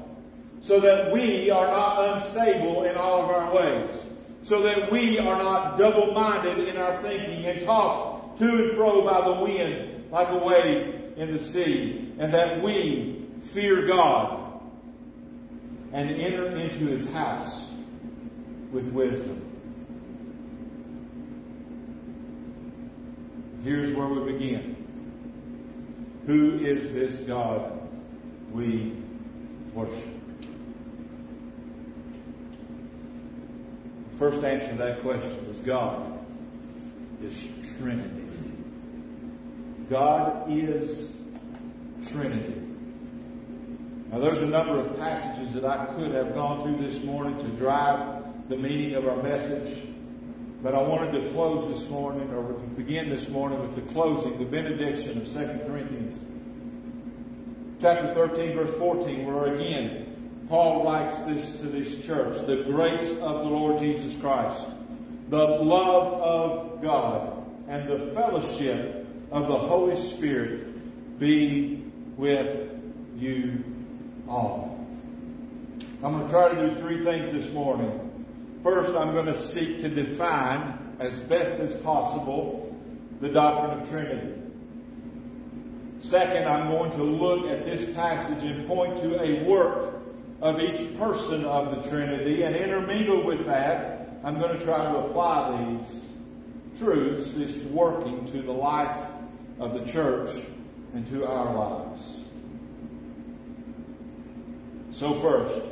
so 0.62 0.80
that 0.80 1.12
we 1.12 1.50
are 1.50 1.66
not 1.66 2.16
unstable 2.16 2.84
in 2.84 2.96
all 2.96 3.24
of 3.24 3.30
our 3.30 3.54
ways 3.54 4.06
so 4.44 4.62
that 4.62 4.90
we 4.90 5.18
are 5.18 5.38
not 5.38 5.78
double-minded 5.78 6.66
in 6.68 6.76
our 6.76 7.00
thinking 7.02 7.44
and 7.46 7.64
tossed 7.64 8.38
to 8.38 8.48
and 8.48 8.72
fro 8.72 9.02
by 9.04 9.20
the 9.28 9.40
wind 9.40 10.10
like 10.10 10.28
a 10.30 10.36
wave 10.36 11.12
in 11.16 11.32
the 11.32 11.38
sea, 11.38 12.12
and 12.18 12.34
that 12.34 12.62
we 12.62 13.26
fear 13.42 13.86
God 13.86 14.60
and 15.92 16.10
enter 16.10 16.48
into 16.56 16.86
his 16.86 17.08
house 17.12 17.70
with 18.70 18.88
wisdom. 18.92 19.40
Here's 23.62 23.92
where 23.92 24.08
we 24.08 24.32
begin. 24.32 24.76
Who 26.26 26.58
is 26.58 26.92
this 26.92 27.14
God 27.16 27.78
we 28.50 28.96
worship? 29.74 30.21
First 34.22 34.44
answer 34.44 34.68
to 34.68 34.74
that 34.76 35.02
question 35.02 35.46
is 35.50 35.58
God 35.58 36.16
is 37.24 37.48
Trinity. 37.76 38.24
God 39.90 40.44
is 40.48 41.08
Trinity. 42.06 42.54
Now, 44.12 44.20
there's 44.20 44.38
a 44.38 44.46
number 44.46 44.78
of 44.78 44.96
passages 44.96 45.52
that 45.54 45.64
I 45.64 45.86
could 45.96 46.12
have 46.12 46.36
gone 46.36 46.62
through 46.62 46.88
this 46.88 47.02
morning 47.02 47.36
to 47.38 47.48
drive 47.56 48.48
the 48.48 48.56
meaning 48.56 48.94
of 48.94 49.08
our 49.08 49.20
message, 49.24 49.88
but 50.62 50.72
I 50.72 50.82
wanted 50.82 51.20
to 51.20 51.28
close 51.30 51.76
this 51.76 51.90
morning, 51.90 52.32
or 52.32 52.44
begin 52.76 53.08
this 53.08 53.28
morning 53.28 53.60
with 53.60 53.74
the 53.74 53.92
closing, 53.92 54.38
the 54.38 54.44
benediction 54.44 55.20
of 55.20 55.32
2 55.32 55.32
Corinthians 55.66 56.16
chapter 57.80 58.14
13, 58.14 58.54
verse 58.54 58.78
14, 58.78 59.26
where 59.26 59.52
again, 59.52 60.11
Paul 60.48 60.84
writes 60.84 61.16
this 61.24 61.52
to 61.60 61.66
this 61.66 62.04
church 62.04 62.46
the 62.46 62.64
grace 62.64 63.10
of 63.18 63.18
the 63.18 63.50
Lord 63.50 63.78
Jesus 63.78 64.16
Christ, 64.16 64.66
the 65.28 65.46
love 65.46 66.14
of 66.14 66.82
God, 66.82 67.44
and 67.68 67.88
the 67.88 67.98
fellowship 68.12 69.06
of 69.30 69.48
the 69.48 69.56
Holy 69.56 69.96
Spirit 69.96 71.18
be 71.18 71.82
with 72.16 72.70
you 73.16 73.64
all. 74.28 74.86
I'm 76.02 76.12
going 76.12 76.24
to 76.24 76.30
try 76.30 76.52
to 76.52 76.68
do 76.68 76.74
three 76.80 77.04
things 77.04 77.32
this 77.32 77.52
morning. 77.52 78.08
First, 78.62 78.92
I'm 78.94 79.12
going 79.12 79.26
to 79.26 79.36
seek 79.36 79.78
to 79.80 79.88
define 79.88 80.96
as 80.98 81.18
best 81.20 81.54
as 81.54 81.72
possible 81.82 82.76
the 83.20 83.28
doctrine 83.28 83.80
of 83.80 83.88
Trinity. 83.88 84.32
Second, 86.00 86.48
I'm 86.48 86.68
going 86.68 86.90
to 86.92 87.04
look 87.04 87.46
at 87.46 87.64
this 87.64 87.94
passage 87.94 88.42
and 88.42 88.66
point 88.66 88.96
to 88.98 89.22
a 89.22 89.44
work 89.44 89.91
of 90.42 90.60
each 90.60 90.98
person 90.98 91.44
of 91.44 91.70
the 91.70 91.88
Trinity, 91.88 92.42
and 92.42 92.56
intermingled 92.56 93.24
with 93.24 93.46
that, 93.46 94.10
I'm 94.24 94.40
going 94.40 94.58
to 94.58 94.64
try 94.64 94.90
to 94.90 94.98
apply 94.98 95.78
these 95.78 96.02
truths, 96.78 97.32
this 97.34 97.62
working 97.66 98.24
to 98.32 98.42
the 98.42 98.52
life 98.52 99.12
of 99.60 99.72
the 99.74 99.86
church 99.90 100.30
and 100.94 101.06
to 101.06 101.24
our 101.24 101.54
lives. 101.54 102.02
So 104.90 105.14
first, 105.20 105.62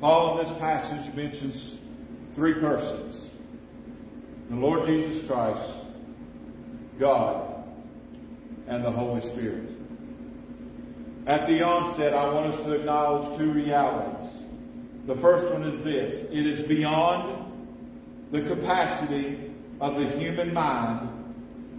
Paul 0.00 0.38
in 0.38 0.46
this 0.46 0.58
passage 0.58 1.12
mentions 1.14 1.76
three 2.32 2.54
persons. 2.54 3.28
The 4.50 4.56
Lord 4.56 4.86
Jesus 4.86 5.26
Christ, 5.26 5.78
God, 7.00 7.64
and 8.68 8.84
the 8.84 8.90
Holy 8.90 9.20
Spirit. 9.20 9.79
At 11.30 11.46
the 11.46 11.62
onset, 11.62 12.12
I 12.12 12.28
want 12.32 12.52
us 12.52 12.64
to 12.64 12.72
acknowledge 12.72 13.38
two 13.38 13.52
realities. 13.52 14.32
The 15.06 15.14
first 15.14 15.46
one 15.46 15.62
is 15.62 15.80
this. 15.84 16.26
It 16.28 16.44
is 16.44 16.58
beyond 16.58 17.52
the 18.32 18.42
capacity 18.42 19.52
of 19.80 19.94
the 19.94 20.06
human 20.06 20.52
mind 20.52 21.08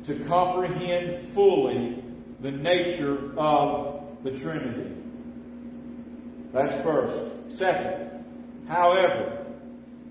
to 0.06 0.16
comprehend 0.24 1.28
fully 1.28 2.02
the 2.40 2.52
nature 2.52 3.38
of 3.38 4.24
the 4.24 4.32
Trinity. 4.32 4.90
That's 6.54 6.82
first. 6.82 7.20
Second, 7.50 8.24
however, 8.70 9.38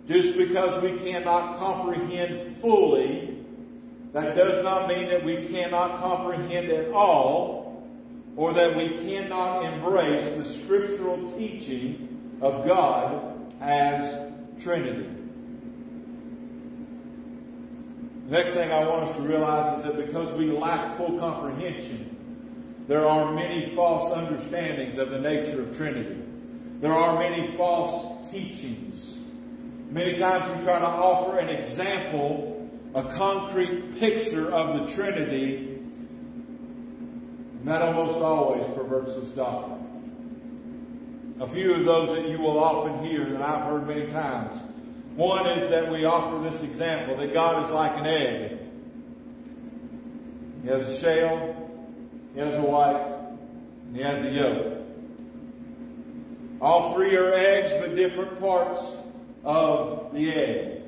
just 0.06 0.37
because 0.37 0.82
we 0.82 0.99
cannot 0.99 1.59
comprehend 1.59 2.61
fully, 2.61 3.38
that 4.12 4.37
does 4.37 4.62
not 4.62 4.87
mean 4.87 5.09
that 5.09 5.25
we 5.25 5.47
cannot 5.47 5.99
comprehend 5.99 6.68
at 6.68 6.92
all 6.92 7.59
or 8.37 8.52
that 8.54 8.76
we 8.76 8.88
cannot 8.88 9.64
embrace 9.64 10.30
the 10.30 10.44
scriptural 10.44 11.30
teaching 11.32 12.38
of 12.40 12.66
God 12.66 13.52
as 13.60 14.32
Trinity. 14.60 15.08
The 18.26 18.37
next 18.37 18.52
thing 18.52 18.70
I 18.70 18.87
want 18.87 19.08
us 19.08 19.16
to 19.16 19.22
realize 19.22 19.78
is 19.78 19.84
that 19.84 19.96
because 19.96 20.32
we 20.34 20.50
lack 20.52 20.96
full 20.96 21.18
comprehension, 21.18 22.16
there 22.87 23.08
are 23.08 23.32
many 23.32 23.66
false 23.75 24.12
understandings 24.16 24.99
of 24.99 25.10
the 25.10 25.18
nature 25.18 25.62
of 25.62 25.76
Trinity. 25.76 26.22
There 26.80 26.92
are 26.92 27.18
many 27.18 27.56
false 27.56 28.30
teachings. 28.30 29.18
Many 29.90 30.18
times 30.18 30.56
we 30.56 30.64
try 30.64 30.78
to 30.78 30.87
offer 30.87 31.38
an 31.38 31.49
example, 31.49 32.70
a 32.94 33.02
concrete 33.04 33.99
picture 33.99 34.50
of 34.50 34.78
the 34.78 34.92
Trinity, 34.92 35.69
and 37.60 37.68
that 37.68 37.82
almost 37.82 38.18
always 38.20 38.64
perverts 38.74 39.14
this 39.14 39.28
doctrine. 39.30 41.36
A 41.40 41.46
few 41.46 41.74
of 41.74 41.84
those 41.84 42.16
that 42.16 42.26
you 42.26 42.38
will 42.38 42.58
often 42.58 43.04
hear 43.04 43.26
that 43.26 43.42
I've 43.42 43.64
heard 43.64 43.86
many 43.86 44.06
times. 44.06 44.58
One 45.14 45.46
is 45.46 45.68
that 45.68 45.92
we 45.92 46.06
offer 46.06 46.50
this 46.50 46.62
example 46.62 47.16
that 47.16 47.34
God 47.34 47.62
is 47.64 47.70
like 47.70 47.98
an 47.98 48.06
egg. 48.06 48.58
He 50.62 50.68
has 50.68 50.88
a 50.88 50.98
shell, 50.98 51.54
he 52.34 52.40
has 52.40 52.54
a 52.54 52.62
white, 52.62 53.18
and 53.88 53.96
he 53.96 54.02
has 54.02 54.22
a 54.22 54.30
yolk. 54.30 54.78
All 56.62 56.94
three 56.94 57.14
are 57.16 57.34
eggs, 57.34 57.72
but 57.78 57.94
different 57.94 58.40
parts 58.40 58.82
of 59.44 60.14
the 60.14 60.32
egg. 60.32 60.82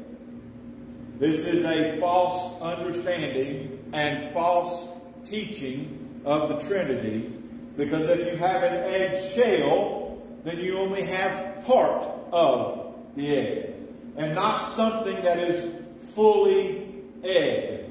This 1.18 1.40
is 1.40 1.66
a 1.66 1.98
false 1.98 2.58
understanding 2.62 3.90
and 3.92 4.32
false 4.32 4.88
teaching 5.24 6.01
of 6.24 6.48
the 6.48 6.68
Trinity 6.68 7.32
because 7.76 8.08
if 8.08 8.26
you 8.26 8.36
have 8.36 8.62
an 8.62 8.74
egg 8.74 9.32
shell, 9.34 10.22
then 10.44 10.58
you 10.58 10.78
only 10.78 11.02
have 11.02 11.64
part 11.64 12.06
of 12.32 12.94
the 13.16 13.36
egg 13.36 13.74
and 14.16 14.34
not 14.34 14.70
something 14.70 15.22
that 15.22 15.38
is 15.38 15.74
fully 16.14 16.86
egg. 17.24 17.86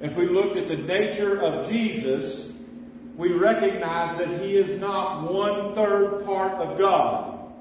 If 0.00 0.16
we 0.16 0.26
looked 0.26 0.56
at 0.56 0.68
the 0.68 0.76
nature 0.76 1.40
of 1.40 1.68
Jesus, 1.68 2.52
we 3.16 3.32
recognize 3.32 4.16
that 4.18 4.40
he 4.40 4.56
is 4.56 4.80
not 4.80 5.30
one 5.32 5.74
third 5.74 6.24
part 6.24 6.54
of 6.54 6.78
God. 6.78 7.52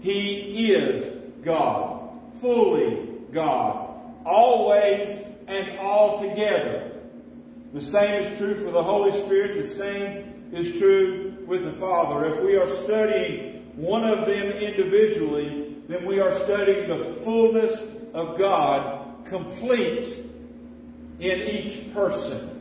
He 0.00 0.72
is 0.72 1.06
God, 1.42 2.10
fully 2.36 3.08
God, 3.32 3.88
always 4.24 5.18
and 5.46 5.78
altogether. 5.78 6.93
The 7.74 7.80
same 7.80 8.22
is 8.22 8.38
true 8.38 8.54
for 8.54 8.70
the 8.70 8.82
Holy 8.82 9.10
Spirit. 9.22 9.54
The 9.60 9.66
same 9.66 10.48
is 10.52 10.78
true 10.78 11.36
with 11.44 11.64
the 11.64 11.72
Father. 11.72 12.24
If 12.32 12.40
we 12.44 12.54
are 12.54 12.68
studying 12.68 13.72
one 13.74 14.04
of 14.04 14.26
them 14.26 14.52
individually, 14.52 15.74
then 15.88 16.06
we 16.06 16.20
are 16.20 16.32
studying 16.44 16.88
the 16.88 17.04
fullness 17.24 17.84
of 18.14 18.38
God 18.38 19.24
complete 19.24 20.06
in 21.18 21.40
each 21.48 21.92
person. 21.92 22.52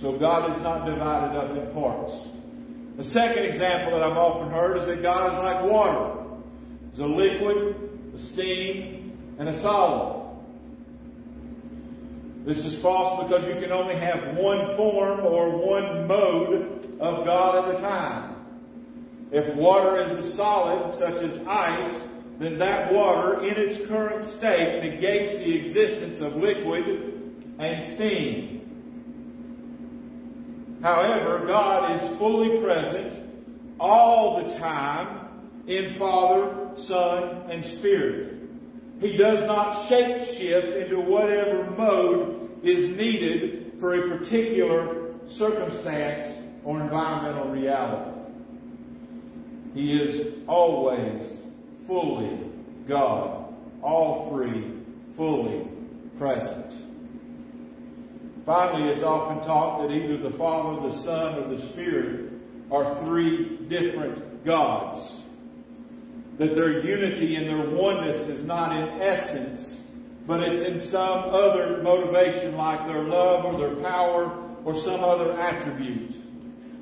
So 0.00 0.12
God 0.12 0.56
is 0.56 0.62
not 0.62 0.86
divided 0.86 1.36
up 1.36 1.50
in 1.50 1.74
parts. 1.74 2.14
The 2.96 3.04
second 3.04 3.44
example 3.44 3.98
that 3.98 4.08
I've 4.08 4.16
often 4.16 4.50
heard 4.50 4.76
is 4.76 4.86
that 4.86 5.02
God 5.02 5.32
is 5.32 5.38
like 5.38 5.64
water. 5.64 6.14
It's 6.90 7.00
a 7.00 7.06
liquid, 7.06 8.12
a 8.14 8.18
steam, 8.18 9.18
and 9.40 9.48
a 9.48 9.52
solid. 9.52 10.21
This 12.44 12.64
is 12.64 12.74
false 12.74 13.22
because 13.22 13.46
you 13.46 13.60
can 13.60 13.70
only 13.70 13.94
have 13.94 14.36
one 14.36 14.76
form 14.76 15.20
or 15.20 15.50
one 15.50 16.08
mode 16.08 16.96
of 16.98 17.24
God 17.24 17.68
at 17.68 17.78
a 17.78 17.80
time. 17.80 18.34
If 19.30 19.54
water 19.54 19.96
is 19.96 20.10
a 20.12 20.30
solid, 20.30 20.92
such 20.94 21.22
as 21.22 21.38
ice, 21.46 22.02
then 22.38 22.58
that 22.58 22.92
water 22.92 23.40
in 23.40 23.56
its 23.56 23.86
current 23.86 24.24
state 24.24 24.82
negates 24.82 25.38
the 25.38 25.56
existence 25.56 26.20
of 26.20 26.36
liquid 26.36 27.12
and 27.58 27.82
steam. 27.94 28.58
However, 30.82 31.46
God 31.46 32.02
is 32.02 32.18
fully 32.18 32.60
present 32.60 33.16
all 33.78 34.42
the 34.42 34.54
time 34.56 35.28
in 35.68 35.92
Father, 35.94 36.70
Son, 36.76 37.42
and 37.48 37.64
Spirit. 37.64 38.31
He 39.02 39.16
does 39.16 39.44
not 39.48 39.88
shape 39.88 40.24
shift 40.24 40.76
into 40.76 41.00
whatever 41.00 41.68
mode 41.72 42.50
is 42.62 42.88
needed 42.90 43.72
for 43.78 43.94
a 43.94 44.16
particular 44.16 45.12
circumstance 45.28 46.38
or 46.64 46.80
environmental 46.80 47.48
reality. 47.48 48.10
He 49.74 50.00
is 50.00 50.34
always 50.46 51.36
fully 51.86 52.38
God, 52.86 53.52
all 53.82 54.30
three 54.30 54.70
fully 55.14 55.66
present. 56.16 56.72
Finally, 58.46 58.88
it's 58.90 59.02
often 59.02 59.40
taught 59.44 59.82
that 59.82 59.92
either 59.92 60.16
the 60.16 60.30
Father, 60.30 60.88
the 60.88 60.94
Son, 60.94 61.42
or 61.42 61.48
the 61.48 61.60
Spirit 61.60 62.30
are 62.70 63.04
three 63.04 63.56
different 63.68 64.44
gods. 64.44 65.22
That 66.38 66.54
their 66.54 66.80
unity 66.80 67.36
and 67.36 67.46
their 67.46 67.68
oneness 67.68 68.26
is 68.26 68.42
not 68.44 68.76
in 68.76 69.00
essence, 69.00 69.82
but 70.26 70.42
it's 70.42 70.62
in 70.62 70.80
some 70.80 71.30
other 71.30 71.82
motivation 71.82 72.56
like 72.56 72.86
their 72.86 73.02
love 73.02 73.44
or 73.44 73.56
their 73.56 73.76
power 73.76 74.36
or 74.64 74.74
some 74.74 75.04
other 75.04 75.38
attribute. 75.38 76.14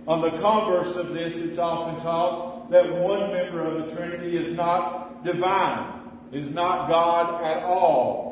On 0.07 0.21
the 0.21 0.31
converse 0.39 0.97
of 0.97 1.13
this, 1.13 1.37
it's 1.37 1.59
often 1.59 2.01
taught 2.03 2.71
that 2.71 2.93
one 2.95 3.33
member 3.33 3.63
of 3.63 3.85
the 3.89 3.97
Trinity 3.97 4.37
is 4.37 4.53
not 4.57 5.25
divine, 5.25 6.01
is 6.33 6.51
not 6.51 6.89
God 6.89 7.43
at 7.45 7.65
all, 7.65 8.31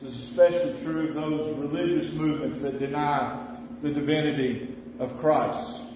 this 0.00 0.14
is 0.14 0.30
especially 0.30 0.80
true 0.84 1.08
of 1.08 1.14
those 1.14 1.58
religious 1.58 2.12
movements 2.12 2.60
that 2.60 2.78
deny 2.78 3.44
the 3.82 3.90
divinity 3.90 4.76
of 5.00 5.18
Christ. 5.18 5.86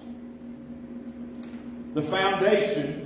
The 1.93 2.01
foundation 2.01 3.02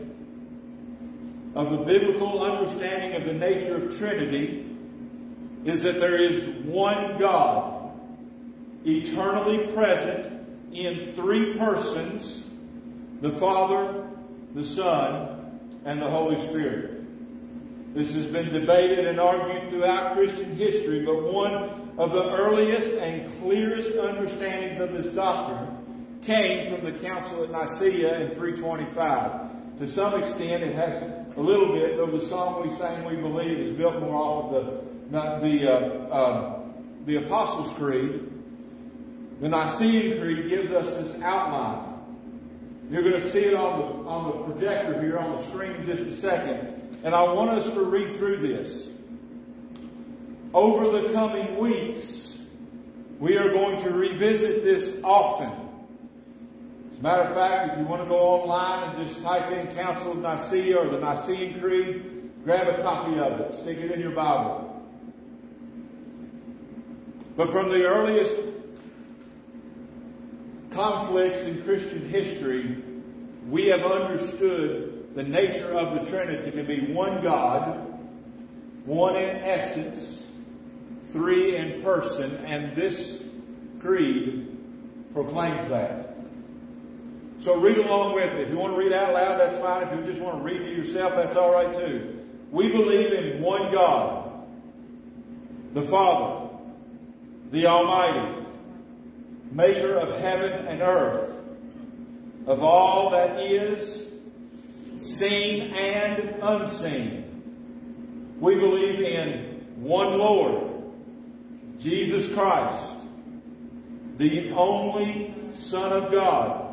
of 1.57 1.71
the 1.71 1.77
biblical 1.77 2.43
understanding 2.43 3.19
of 3.19 3.25
the 3.25 3.33
nature 3.33 3.75
of 3.75 3.97
Trinity 3.97 4.63
is 5.65 5.81
that 5.81 5.99
there 5.99 6.15
is 6.15 6.45
one 6.65 7.17
God, 7.17 7.91
eternally 8.85 9.65
present 9.73 10.47
in 10.71 11.13
three 11.13 11.57
persons 11.57 12.45
the 13.21 13.31
Father, 13.31 14.07
the 14.53 14.63
Son, 14.63 15.59
and 15.83 15.99
the 15.99 16.07
Holy 16.07 16.39
Spirit. 16.47 17.01
This 17.95 18.13
has 18.13 18.27
been 18.27 18.53
debated 18.53 19.07
and 19.07 19.19
argued 19.19 19.71
throughout 19.71 20.13
Christian 20.15 20.55
history, 20.55 21.03
but 21.03 21.23
one 21.23 21.91
of 21.97 22.13
the 22.13 22.35
earliest 22.35 22.91
and 22.91 23.27
clearest 23.41 23.97
understandings 23.97 24.79
of 24.79 24.93
this 24.93 25.11
doctrine 25.15 26.19
came 26.21 26.71
from 26.71 26.85
the 26.85 26.91
Council 26.99 27.43
at 27.43 27.49
Nicaea 27.49 28.19
in 28.19 28.29
325. 28.29 29.79
To 29.79 29.87
some 29.87 30.19
extent, 30.19 30.61
it 30.61 30.75
has 30.75 31.26
a 31.37 31.41
little 31.41 31.71
bit, 31.71 31.97
though 31.97 32.07
the 32.07 32.25
song 32.25 32.67
we 32.67 32.73
sang, 32.73 33.05
we 33.05 33.15
believe, 33.15 33.59
is 33.59 33.77
built 33.77 33.99
more 33.99 34.15
off 34.15 34.53
of 34.53 35.11
the, 35.11 35.47
the, 35.47 35.71
uh, 35.71 36.13
uh, 36.13 36.59
the 37.05 37.17
Apostles' 37.17 37.71
Creed. 37.73 38.27
The 39.39 39.47
Nicene 39.47 40.19
Creed 40.19 40.49
gives 40.49 40.71
us 40.71 40.91
this 40.95 41.21
outline. 41.21 41.93
You're 42.89 43.03
going 43.03 43.21
to 43.21 43.31
see 43.31 43.41
it 43.41 43.53
on 43.53 43.79
the, 43.79 44.09
on 44.09 44.25
the 44.25 44.53
projector 44.53 44.99
here 44.99 45.19
on 45.19 45.37
the 45.37 45.43
screen 45.43 45.73
in 45.73 45.85
just 45.85 46.09
a 46.09 46.15
second. 46.15 46.99
And 47.03 47.13
I 47.13 47.21
want 47.31 47.51
us 47.51 47.69
to 47.69 47.81
read 47.83 48.11
through 48.13 48.37
this. 48.37 48.89
Over 50.55 51.01
the 51.01 51.13
coming 51.13 51.57
weeks, 51.57 52.39
we 53.19 53.37
are 53.37 53.51
going 53.51 53.79
to 53.81 53.91
revisit 53.91 54.63
this 54.63 54.99
often. 55.03 55.66
As 56.97 57.01
a 57.01 57.03
matter 57.03 57.21
of 57.21 57.35
fact, 57.35 57.73
if 57.73 57.77
you 57.77 57.85
want 57.85 58.01
to 58.01 58.09
go 58.09 58.17
online 58.17 58.89
and 58.89 59.07
just 59.07 59.21
type 59.21 59.51
in 59.51 59.67
Council 59.75 60.13
of 60.13 60.17
Nicaea 60.17 60.77
or 60.77 60.89
the 60.89 60.97
Nicene 60.97 61.59
Creed, 61.59 62.31
grab 62.43 62.67
a 62.67 62.81
copy 62.81 63.19
of 63.19 63.39
it, 63.39 63.59
stick 63.59 63.77
it 63.77 63.91
in 63.91 63.99
your 63.99 64.13
Bible. 64.13 64.83
But 67.35 67.49
from 67.49 67.69
the 67.69 67.85
earliest 67.85 68.35
conflicts 70.71 71.41
in 71.41 71.61
Christian 71.61 72.09
history, 72.09 72.77
we 73.47 73.67
have 73.67 73.83
understood 73.83 75.13
the 75.13 75.21
nature 75.21 75.77
of 75.77 75.93
the 75.93 76.09
Trinity 76.09 76.49
to 76.49 76.63
be 76.63 76.91
one 76.91 77.21
God, 77.21 77.77
one 78.85 79.15
in 79.17 79.35
essence, 79.43 80.31
three 81.11 81.57
in 81.57 81.83
person, 81.83 82.37
and 82.37 82.75
this 82.75 83.23
creed 83.81 84.47
proclaims 85.13 85.67
that. 85.67 86.06
So 87.39 87.59
read 87.59 87.77
along 87.77 88.15
with 88.15 88.33
me. 88.33 88.41
If 88.41 88.49
you 88.49 88.57
want 88.57 88.73
to 88.73 88.79
read 88.79 88.93
out 88.93 89.13
loud, 89.13 89.39
that's 89.39 89.57
fine. 89.57 89.87
If 89.87 89.93
you 89.93 90.05
just 90.05 90.21
want 90.21 90.37
to 90.37 90.43
read 90.43 90.61
it 90.61 90.75
yourself, 90.75 91.15
that's 91.15 91.35
all 91.35 91.51
right 91.51 91.73
too. 91.73 92.25
We 92.51 92.69
believe 92.69 93.13
in 93.13 93.41
one 93.41 93.71
God, 93.71 94.31
the 95.73 95.83
Father, 95.83 96.49
the 97.51 97.67
Almighty, 97.67 98.45
maker 99.51 99.93
of 99.95 100.19
heaven 100.19 100.67
and 100.67 100.81
earth, 100.81 101.35
of 102.47 102.63
all 102.63 103.11
that 103.11 103.39
is 103.39 104.09
seen 105.01 105.73
and 105.73 106.35
unseen. 106.41 107.23
We 108.39 108.55
believe 108.55 109.01
in 109.01 109.65
one 109.77 110.17
Lord, 110.17 110.63
Jesus 111.79 112.33
Christ, 112.33 112.97
the 114.17 114.51
only 114.51 115.33
Son 115.59 115.91
of 115.91 116.11
God, 116.11 116.66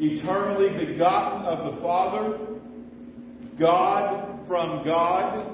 eternally 0.00 0.70
begotten 0.86 1.46
of 1.46 1.74
the 1.74 1.80
Father, 1.82 2.38
God 3.58 4.46
from 4.46 4.84
God, 4.84 5.46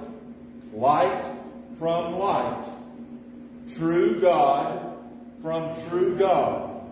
light 0.72 1.24
from 1.78 2.18
light, 2.18 2.64
true 3.76 4.20
God 4.20 4.96
from 5.42 5.74
true 5.88 6.16
God, 6.16 6.86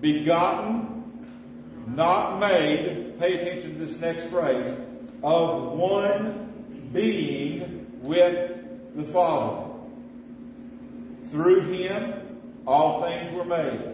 begotten, 0.00 1.26
not 1.88 2.38
made, 2.38 3.18
pay 3.18 3.38
attention 3.38 3.72
to 3.72 3.78
this 3.78 4.00
next 4.00 4.26
phrase, 4.26 4.74
of 5.22 5.72
one 5.72 6.88
being 6.92 7.86
with 8.00 8.96
the 8.96 9.04
Father. 9.04 9.68
Through 11.30 11.62
him, 11.72 12.14
all 12.66 13.02
things 13.02 13.32
were 13.32 13.44
made. 13.44 13.89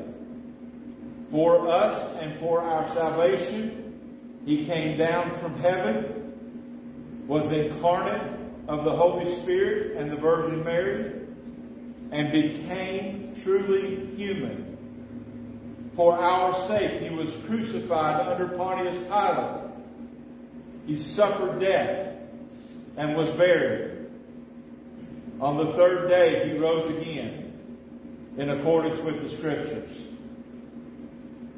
For 1.30 1.68
us 1.68 2.16
and 2.18 2.32
for 2.38 2.60
our 2.60 2.88
salvation, 2.88 4.40
he 4.44 4.64
came 4.64 4.96
down 4.96 5.32
from 5.32 5.58
heaven, 5.60 7.24
was 7.26 7.50
incarnate 7.50 8.38
of 8.68 8.84
the 8.84 8.94
Holy 8.94 9.40
Spirit 9.42 9.96
and 9.96 10.10
the 10.10 10.16
Virgin 10.16 10.62
Mary, 10.64 11.12
and 12.12 12.30
became 12.30 13.34
truly 13.42 14.06
human. 14.16 14.76
For 15.94 16.16
our 16.16 16.54
sake, 16.68 17.02
he 17.02 17.10
was 17.10 17.34
crucified 17.46 18.26
under 18.28 18.48
Pontius 18.56 18.96
Pilate. 19.08 19.62
He 20.86 20.96
suffered 20.96 21.58
death 21.58 22.14
and 22.96 23.16
was 23.16 23.30
buried. 23.32 24.06
On 25.40 25.56
the 25.56 25.72
third 25.72 26.08
day, 26.08 26.48
he 26.48 26.56
rose 26.56 26.88
again 26.88 27.52
in 28.38 28.50
accordance 28.50 29.00
with 29.02 29.22
the 29.22 29.30
scriptures. 29.30 30.05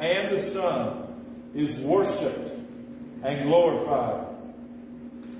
and 0.00 0.36
the 0.36 0.42
Son, 0.42 1.06
is 1.54 1.76
worshiped 1.78 2.50
and 3.22 3.44
glorified, 3.44 4.26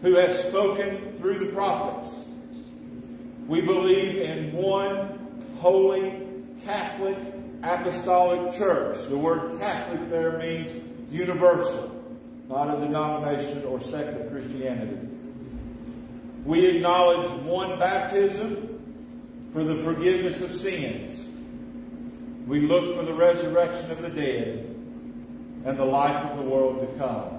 who 0.02 0.14
has 0.14 0.38
spoken 0.44 1.14
through 1.18 1.38
the 1.38 1.52
prophets. 1.52 2.08
We 3.46 3.60
believe 3.62 4.16
in 4.16 4.52
one 4.52 5.18
holy, 5.60 6.26
Catholic, 6.64 7.16
apostolic 7.62 8.54
church. 8.54 8.98
The 9.08 9.16
word 9.16 9.58
Catholic 9.58 10.10
there 10.10 10.38
means 10.38 10.70
universal, 11.10 12.04
not 12.48 12.76
a 12.76 12.80
denomination 12.80 13.64
or 13.64 13.80
sect 13.80 14.20
of 14.20 14.30
Christianity. 14.30 14.96
We 16.44 16.66
acknowledge 16.66 17.30
one 17.42 17.78
baptism 17.78 19.50
for 19.52 19.64
the 19.64 19.76
forgiveness 19.82 20.40
of 20.40 20.54
sins. 20.54 21.19
We 22.50 22.58
look 22.58 22.96
for 22.96 23.04
the 23.04 23.14
resurrection 23.14 23.92
of 23.92 24.02
the 24.02 24.08
dead 24.08 24.74
and 25.64 25.78
the 25.78 25.84
life 25.84 26.32
of 26.32 26.36
the 26.36 26.42
world 26.42 26.80
to 26.80 26.86
come. 26.98 27.38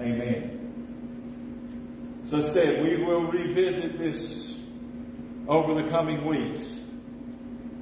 Amen. 0.00 0.52
So 2.26 2.36
I 2.36 2.40
said, 2.42 2.84
we 2.84 3.02
will 3.02 3.24
revisit 3.24 3.98
this 3.98 4.56
over 5.48 5.74
the 5.74 5.90
coming 5.90 6.24
weeks. 6.24 6.62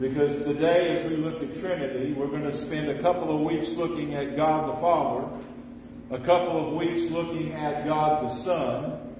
Because 0.00 0.42
today, 0.44 0.96
as 0.96 1.10
we 1.10 1.18
look 1.18 1.42
at 1.42 1.60
Trinity, 1.60 2.14
we're 2.14 2.28
going 2.28 2.44
to 2.44 2.54
spend 2.54 2.88
a 2.88 2.98
couple 3.02 3.28
of 3.28 3.42
weeks 3.42 3.74
looking 3.74 4.14
at 4.14 4.34
God 4.34 4.70
the 4.70 4.80
Father, 4.80 5.28
a 6.10 6.18
couple 6.18 6.68
of 6.68 6.72
weeks 6.72 7.10
looking 7.10 7.52
at 7.52 7.84
God 7.84 8.24
the 8.24 8.34
Son, 8.34 9.14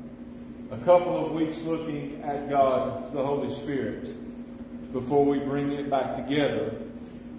a 0.71 0.79
couple 0.79 1.27
of 1.27 1.33
weeks 1.33 1.59
looking 1.65 2.23
at 2.23 2.49
God 2.49 3.13
the 3.13 3.23
Holy 3.23 3.55
Spirit, 3.55 4.09
before 4.95 5.27
we 5.27 5.39
bring 5.39 5.71
it 5.71 5.91
back 5.91 6.17
together 6.17 6.75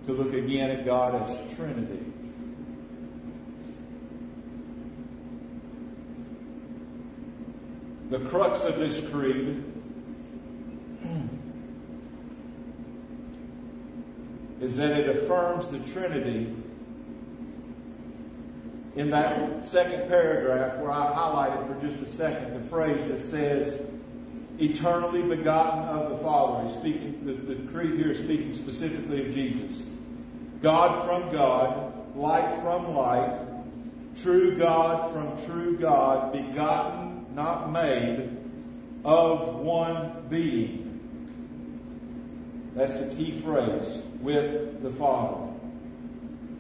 to 0.06 0.14
look 0.14 0.34
again 0.34 0.72
at 0.72 0.86
God 0.86 1.22
as 1.22 1.56
Trinity. 1.56 2.06
The 8.10 8.20
crux 8.20 8.62
of 8.62 8.80
this 8.80 9.08
creed 9.10 9.64
is 14.62 14.76
that 14.76 14.92
it 14.92 15.10
affirms 15.10 15.70
the 15.70 15.80
Trinity 15.80 16.56
in 18.96 19.10
that 19.10 19.66
second 19.66 20.08
paragraph 20.08 20.78
where 20.78 20.92
I 20.92 21.08
highlighted 21.08 21.68
for 21.68 21.88
just 21.88 22.02
a 22.04 22.08
second 22.08 22.54
the 22.54 22.70
phrase 22.70 23.08
that 23.08 23.24
says, 23.24 23.82
eternally 24.60 25.22
begotten 25.24 25.84
of 25.84 26.12
the 26.12 26.18
Father. 26.20 26.68
He's 26.68 26.78
speaking, 26.80 27.26
the, 27.26 27.34
the 27.34 27.72
creed 27.72 27.96
here 27.96 28.12
is 28.12 28.20
speaking 28.20 28.54
specifically 28.54 29.28
of 29.28 29.34
Jesus. 29.34 29.86
God 30.62 31.06
from 31.06 31.32
God, 31.32 32.16
light 32.16 32.62
from 32.62 32.96
light, 32.96 33.40
true 34.22 34.58
God 34.58 35.12
from 35.12 35.46
true 35.46 35.78
God, 35.78 36.32
begotten, 36.32 37.26
not 37.34 37.72
made, 37.72 38.38
of 39.04 39.56
one 39.56 40.26
being. 40.30 40.82
That's 42.76 43.00
the 43.00 43.16
key 43.16 43.40
phrase, 43.40 44.02
with 44.22 44.82
the 44.82 44.92
Father. 44.92 45.52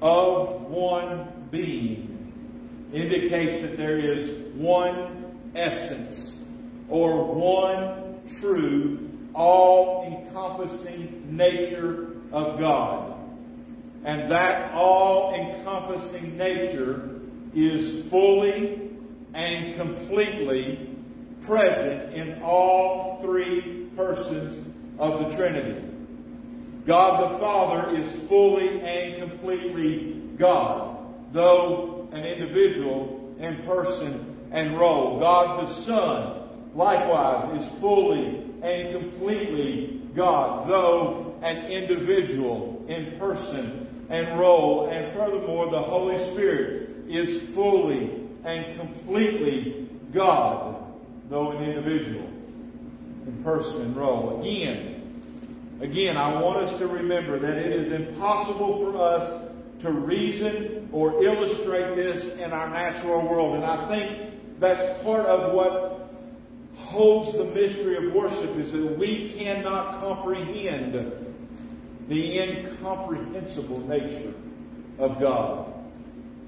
Of 0.02 0.62
one 0.70 1.48
being 1.52 2.90
indicates 2.94 3.62
that 3.62 3.78
there 3.78 3.98
is 3.98 4.30
one 4.54 5.52
essence 5.56 6.40
or 6.90 7.34
one 7.34 8.22
true, 8.40 9.10
all 9.34 10.06
encompassing 10.06 11.36
nature 11.36 12.16
of 12.32 12.60
God. 12.60 13.15
And 14.06 14.32
that 14.32 14.72
all 14.72 15.34
encompassing 15.34 16.38
nature 16.38 17.10
is 17.56 18.06
fully 18.06 18.92
and 19.34 19.76
completely 19.76 20.90
present 21.42 22.14
in 22.14 22.42
all 22.44 23.20
three 23.22 23.88
persons 23.96 24.64
of 25.00 25.20
the 25.20 25.36
Trinity. 25.36 25.82
God 26.86 27.32
the 27.34 27.40
Father 27.40 27.90
is 28.00 28.12
fully 28.28 28.80
and 28.82 29.18
completely 29.18 30.22
God, 30.38 30.98
though 31.32 32.08
an 32.12 32.24
individual 32.26 33.36
in 33.40 33.64
person 33.64 34.38
and 34.52 34.78
role. 34.78 35.20
God 35.20 35.68
the 35.68 35.74
Son, 35.74 36.48
likewise, 36.76 37.60
is 37.60 37.80
fully 37.80 38.44
and 38.62 38.92
completely 38.92 40.00
God, 40.14 40.68
though 40.70 41.36
an 41.42 41.66
individual 41.72 42.86
in 42.88 43.18
person 43.18 43.85
and 44.10 44.40
role. 44.40 44.90
And 44.90 45.14
furthermore, 45.14 45.70
the 45.70 45.82
Holy 45.82 46.18
Spirit 46.32 46.90
is 47.08 47.42
fully 47.42 48.12
and 48.44 48.80
completely 48.80 49.88
God, 50.12 50.76
though 51.30 51.52
an 51.52 51.64
individual 51.64 52.30
in 53.26 53.42
person 53.44 53.82
and 53.82 53.96
role. 53.96 54.42
Again, 54.42 54.96
Again, 55.82 56.16
I 56.16 56.42
want 56.42 56.60
us 56.60 56.78
to 56.80 56.88
remember 56.88 57.38
that 57.38 57.58
it 57.58 57.74
is 57.74 57.92
impossible 57.92 58.80
for 58.80 58.98
us 58.98 59.44
to 59.82 59.92
reason 59.92 60.88
or 60.94 61.22
illustrate 61.22 61.96
this 61.96 62.34
in 62.36 62.54
our 62.54 62.70
natural 62.70 63.22
world. 63.28 63.56
And 63.56 63.66
I 63.66 63.86
think 63.90 64.60
that's 64.60 65.04
part 65.04 65.26
of 65.26 65.54
what 65.54 66.14
holds 66.78 67.38
the 67.38 67.44
mystery 67.44 67.98
of 67.98 68.14
worship 68.14 68.56
is 68.56 68.72
that 68.72 68.98
we 68.98 69.30
cannot 69.32 70.00
comprehend 70.00 70.96
the 72.08 72.40
incomprehensible 72.40 73.80
nature 73.88 74.34
of 75.00 75.20
God. 75.20 75.74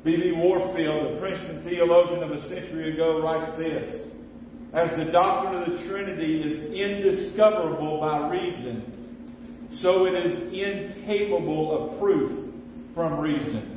B.B. 0.03 0.31
Warfield, 0.33 1.15
the 1.15 1.19
Princeton 1.19 1.61
theologian 1.63 2.23
of 2.23 2.31
a 2.31 2.41
century 2.41 2.93
ago, 2.93 3.21
writes 3.21 3.51
this. 3.57 4.07
As 4.73 4.95
the 4.95 5.05
doctrine 5.05 5.61
of 5.61 5.69
the 5.71 5.87
Trinity 5.87 6.41
is 6.41 6.71
indiscoverable 6.71 7.99
by 7.99 8.29
reason, 8.29 8.93
so 9.71 10.05
it 10.05 10.13
is 10.13 10.39
incapable 10.53 11.71
of 11.71 11.99
proof 11.99 12.47
from 12.93 13.19
reason. 13.19 13.73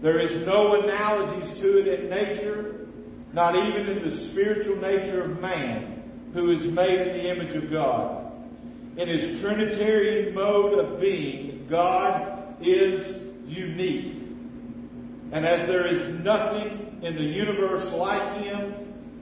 There 0.00 0.18
is 0.18 0.46
no 0.46 0.80
analogies 0.80 1.58
to 1.58 1.78
it 1.80 2.00
in 2.00 2.08
nature, 2.08 2.86
not 3.32 3.56
even 3.56 3.88
in 3.88 4.08
the 4.08 4.16
spiritual 4.16 4.76
nature 4.76 5.22
of 5.22 5.40
man, 5.40 6.02
who 6.34 6.50
is 6.50 6.64
made 6.66 7.08
in 7.08 7.12
the 7.16 7.30
image 7.30 7.54
of 7.54 7.70
God. 7.70 8.27
In 8.98 9.06
his 9.06 9.40
Trinitarian 9.40 10.34
mode 10.34 10.76
of 10.76 11.00
being, 11.00 11.66
God 11.70 12.56
is 12.60 13.22
unique. 13.46 14.16
And 15.30 15.46
as 15.46 15.68
there 15.68 15.86
is 15.86 16.08
nothing 16.08 16.98
in 17.00 17.14
the 17.14 17.22
universe 17.22 17.92
like 17.92 18.38
him 18.38 18.74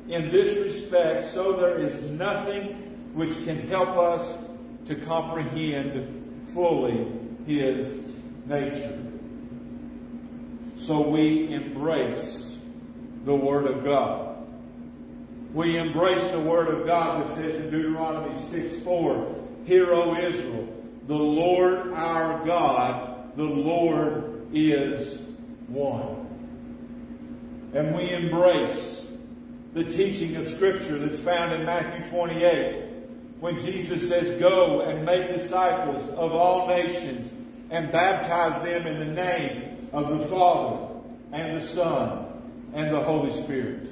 in 0.08 0.30
this 0.30 0.56
respect, 0.56 1.24
so 1.24 1.52
there 1.52 1.76
is 1.76 2.10
nothing 2.10 2.68
which 3.12 3.44
can 3.44 3.68
help 3.68 3.90
us 3.98 4.38
to 4.86 4.94
comprehend 4.94 6.48
fully 6.54 7.06
his 7.46 8.00
nature. 8.46 8.98
So 10.78 11.06
we 11.06 11.52
embrace 11.52 12.56
the 13.26 13.34
Word 13.34 13.66
of 13.66 13.84
God. 13.84 14.36
We 15.52 15.76
embrace 15.76 16.30
the 16.30 16.40
Word 16.40 16.68
of 16.68 16.86
God 16.86 17.26
that 17.26 17.34
says 17.34 17.56
in 17.56 17.70
Deuteronomy 17.70 18.38
6 18.38 18.82
4, 18.82 19.35
Hear, 19.66 19.92
O 19.92 20.16
Israel, 20.16 20.68
the 21.08 21.18
Lord 21.18 21.92
our 21.92 22.44
God, 22.46 23.36
the 23.36 23.44
Lord 23.44 24.46
is 24.52 25.20
one. 25.66 26.22
And 27.74 27.94
we 27.94 28.10
embrace 28.12 29.04
the 29.74 29.82
teaching 29.84 30.36
of 30.36 30.46
Scripture 30.46 30.98
that's 30.98 31.18
found 31.18 31.52
in 31.52 31.66
Matthew 31.66 32.08
28 32.08 32.84
when 33.40 33.58
Jesus 33.58 34.08
says, 34.08 34.38
Go 34.38 34.82
and 34.82 35.04
make 35.04 35.34
disciples 35.34 36.08
of 36.10 36.32
all 36.32 36.68
nations 36.68 37.32
and 37.70 37.90
baptize 37.90 38.62
them 38.62 38.86
in 38.86 39.00
the 39.00 39.14
name 39.14 39.88
of 39.92 40.16
the 40.16 40.26
Father 40.26 40.94
and 41.32 41.56
the 41.56 41.60
Son 41.60 42.24
and 42.72 42.94
the 42.94 43.00
Holy 43.00 43.32
Spirit. 43.32 43.90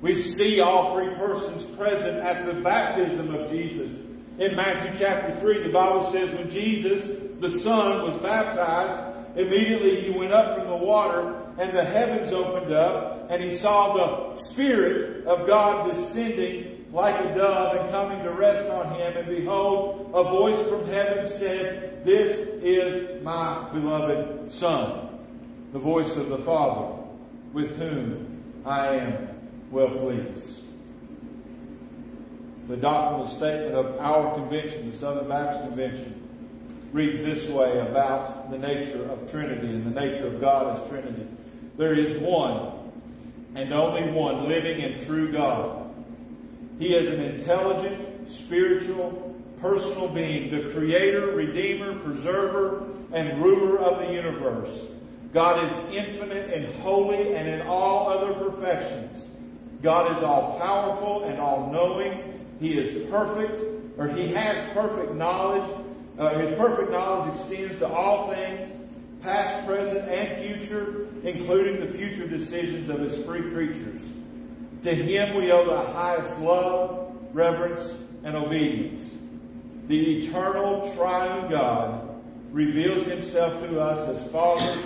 We 0.00 0.14
see 0.14 0.60
all 0.60 0.94
three 0.94 1.14
persons 1.16 1.64
present 1.76 2.18
at 2.18 2.46
the 2.46 2.54
baptism 2.54 3.34
of 3.34 3.50
Jesus. 3.50 4.07
In 4.38 4.54
Matthew 4.54 5.00
chapter 5.00 5.34
3, 5.40 5.64
the 5.64 5.72
Bible 5.72 6.04
says 6.12 6.32
when 6.32 6.48
Jesus, 6.48 7.08
the 7.40 7.58
Son, 7.58 8.02
was 8.02 8.14
baptized, 8.22 9.36
immediately 9.36 10.00
he 10.00 10.10
went 10.10 10.32
up 10.32 10.56
from 10.56 10.68
the 10.68 10.76
water 10.76 11.42
and 11.58 11.72
the 11.72 11.84
heavens 11.84 12.32
opened 12.32 12.72
up 12.72 13.26
and 13.30 13.42
he 13.42 13.56
saw 13.56 13.94
the 13.94 14.40
Spirit 14.40 15.26
of 15.26 15.44
God 15.48 15.92
descending 15.92 16.86
like 16.92 17.18
a 17.18 17.34
dove 17.34 17.76
and 17.76 17.90
coming 17.90 18.22
to 18.22 18.30
rest 18.30 18.70
on 18.70 18.94
him. 18.94 19.16
And 19.16 19.26
behold, 19.26 20.12
a 20.14 20.22
voice 20.22 20.60
from 20.68 20.86
heaven 20.86 21.26
said, 21.26 22.04
This 22.04 22.38
is 22.62 23.20
my 23.24 23.68
beloved 23.72 24.52
Son, 24.52 25.18
the 25.72 25.80
voice 25.80 26.16
of 26.16 26.28
the 26.28 26.38
Father, 26.38 27.02
with 27.52 27.76
whom 27.76 28.40
I 28.64 28.86
am 28.98 29.28
well 29.72 29.90
pleased. 29.90 30.57
The 32.68 32.76
doctrinal 32.76 33.26
statement 33.26 33.74
of 33.74 33.98
our 33.98 34.34
convention, 34.34 34.90
the 34.90 34.96
Southern 34.96 35.28
Baptist 35.28 35.64
Convention, 35.64 36.28
reads 36.92 37.18
this 37.18 37.48
way 37.48 37.78
about 37.78 38.50
the 38.50 38.58
nature 38.58 39.10
of 39.10 39.30
Trinity 39.30 39.68
and 39.68 39.86
the 39.86 40.00
nature 40.00 40.26
of 40.26 40.40
God 40.40 40.78
as 40.78 40.88
Trinity. 40.88 41.26
There 41.76 41.94
is 41.94 42.18
one 42.18 42.72
and 43.54 43.72
only 43.72 44.10
one 44.12 44.48
living 44.48 44.82
and 44.82 45.04
true 45.06 45.32
God 45.32 45.78
he 46.78 46.94
is 46.94 47.10
an 47.10 47.20
intelligent, 47.20 48.30
spiritual, 48.30 49.34
personal 49.60 50.08
being, 50.08 50.50
the 50.50 50.70
creator, 50.70 51.32
redeemer, 51.32 51.98
preserver, 51.98 52.86
and 53.12 53.42
ruler 53.42 53.78
of 53.78 53.98
the 53.98 54.12
universe. 54.12 54.70
God 55.32 55.64
is 55.64 55.96
infinite 55.96 56.54
and 56.54 56.72
holy 56.82 57.34
and 57.34 57.48
in 57.48 57.66
all 57.66 58.08
other 58.08 58.32
perfections. 58.34 59.26
God 59.82 60.16
is 60.16 60.22
all 60.22 60.58
powerful 60.58 61.24
and 61.24 61.40
all 61.40 61.70
knowing. 61.70 62.37
He 62.60 62.78
is 62.78 63.08
perfect, 63.10 63.62
or 63.96 64.08
he 64.08 64.28
has 64.28 64.56
perfect 64.72 65.14
knowledge. 65.14 65.68
Uh, 66.18 66.38
his 66.38 66.56
perfect 66.58 66.90
knowledge 66.90 67.36
extends 67.36 67.76
to 67.76 67.88
all 67.88 68.32
things, 68.32 68.70
past, 69.22 69.66
present, 69.66 70.08
and 70.08 70.36
future, 70.38 71.06
including 71.22 71.80
the 71.80 71.92
future 71.92 72.26
decisions 72.26 72.88
of 72.88 73.00
his 73.00 73.24
free 73.24 73.42
creatures. 73.42 74.02
To 74.82 74.94
him 74.94 75.36
we 75.36 75.50
owe 75.52 75.64
the 75.64 75.92
highest 75.92 76.38
love, 76.40 77.16
reverence, 77.32 77.94
and 78.24 78.36
obedience. 78.36 79.00
The 79.86 80.18
eternal 80.18 80.92
triune 80.94 81.50
God 81.50 82.08
reveals 82.52 83.06
himself 83.06 83.60
to 83.68 83.80
us 83.80 84.08
as 84.08 84.30
Father, 84.30 84.76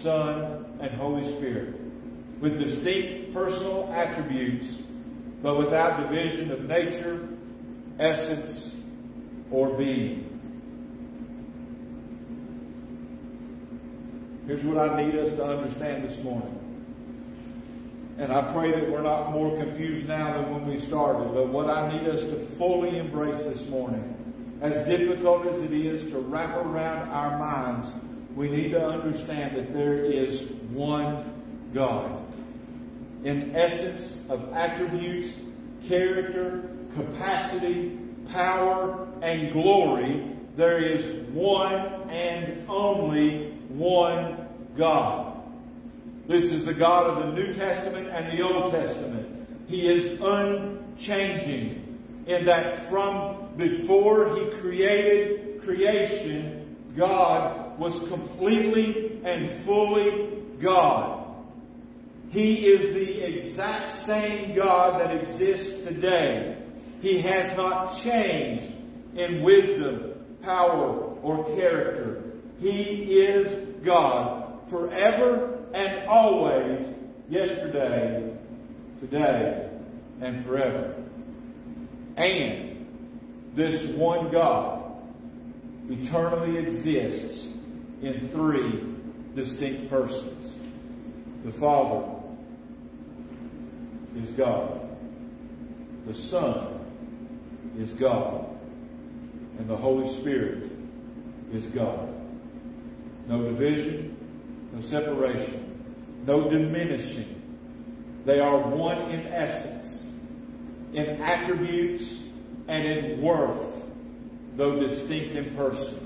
Son, 0.00 0.66
and 0.80 0.90
Holy 0.92 1.30
Spirit, 1.36 1.74
with 2.40 2.58
distinct 2.58 3.32
personal 3.32 3.92
attributes, 3.92 4.66
but 5.44 5.58
without 5.58 6.08
division 6.08 6.50
of 6.50 6.64
nature, 6.66 7.28
essence, 7.98 8.74
or 9.50 9.68
being. 9.76 10.30
Here's 14.46 14.64
what 14.64 14.78
I 14.78 15.04
need 15.04 15.14
us 15.16 15.32
to 15.32 15.44
understand 15.44 16.08
this 16.08 16.18
morning. 16.24 16.58
And 18.16 18.32
I 18.32 18.54
pray 18.54 18.70
that 18.70 18.90
we're 18.90 19.02
not 19.02 19.32
more 19.32 19.54
confused 19.58 20.08
now 20.08 20.32
than 20.32 20.50
when 20.50 20.66
we 20.66 20.78
started. 20.78 21.34
But 21.34 21.48
what 21.48 21.68
I 21.68 21.92
need 21.92 22.08
us 22.08 22.20
to 22.20 22.36
fully 22.56 22.96
embrace 22.96 23.42
this 23.42 23.68
morning, 23.68 24.56
as 24.62 24.80
difficult 24.88 25.46
as 25.46 25.58
it 25.58 25.74
is 25.74 26.10
to 26.10 26.20
wrap 26.20 26.56
around 26.56 27.10
our 27.10 27.38
minds, 27.38 27.92
we 28.34 28.48
need 28.48 28.70
to 28.70 28.82
understand 28.82 29.56
that 29.56 29.74
there 29.74 30.02
is 30.06 30.40
one 30.72 31.44
God. 31.74 32.23
In 33.24 33.56
essence 33.56 34.20
of 34.28 34.52
attributes, 34.52 35.34
character, 35.88 36.68
capacity, 36.94 37.98
power, 38.30 39.08
and 39.22 39.52
glory, 39.52 40.30
there 40.56 40.78
is 40.78 41.26
one 41.30 42.10
and 42.10 42.68
only 42.68 43.50
one 43.68 44.46
God. 44.76 45.42
This 46.26 46.52
is 46.52 46.64
the 46.64 46.74
God 46.74 47.06
of 47.06 47.26
the 47.26 47.42
New 47.42 47.52
Testament 47.54 48.08
and 48.08 48.30
the 48.30 48.42
Old 48.42 48.70
Testament. 48.70 49.48
He 49.68 49.86
is 49.86 50.20
unchanging 50.20 51.80
in 52.26 52.44
that 52.44 52.88
from 52.88 53.48
before 53.56 54.34
he 54.36 54.46
created 54.60 55.62
creation, 55.62 56.76
God 56.96 57.78
was 57.78 57.98
completely 58.08 59.20
and 59.24 59.50
fully 59.64 60.42
God. 60.60 61.23
He 62.34 62.66
is 62.66 62.92
the 62.94 63.22
exact 63.22 63.90
same 64.06 64.56
God 64.56 65.00
that 65.00 65.14
exists 65.14 65.84
today. 65.84 66.56
He 67.00 67.20
has 67.20 67.56
not 67.56 67.96
changed 68.00 68.72
in 69.14 69.44
wisdom, 69.44 70.14
power, 70.42 71.14
or 71.22 71.44
character. 71.54 72.24
He 72.58 73.20
is 73.20 73.68
God 73.84 74.68
forever 74.68 75.60
and 75.72 76.08
always, 76.08 76.84
yesterday, 77.28 78.36
today, 78.98 79.70
and 80.20 80.44
forever. 80.44 80.96
And 82.16 83.52
this 83.54 83.86
one 83.90 84.30
God 84.30 84.82
eternally 85.88 86.58
exists 86.58 87.46
in 88.02 88.28
three 88.30 88.82
distinct 89.34 89.88
persons. 89.88 90.58
The 91.44 91.52
Father 91.52 92.13
is 94.16 94.30
God. 94.30 94.80
The 96.06 96.14
Son 96.14 96.80
is 97.78 97.92
God. 97.92 98.46
And 99.58 99.68
the 99.68 99.76
Holy 99.76 100.08
Spirit 100.08 100.70
is 101.52 101.66
God. 101.66 102.08
No 103.26 103.42
division, 103.42 104.16
no 104.72 104.80
separation, 104.80 106.22
no 106.26 106.50
diminishing. 106.50 107.42
They 108.24 108.40
are 108.40 108.58
one 108.58 109.10
in 109.10 109.26
essence, 109.28 110.04
in 110.92 111.22
attributes, 111.22 112.18
and 112.68 112.86
in 112.86 113.20
worth, 113.20 113.84
though 114.56 114.78
distinct 114.78 115.34
in 115.34 115.54
person. 115.54 116.00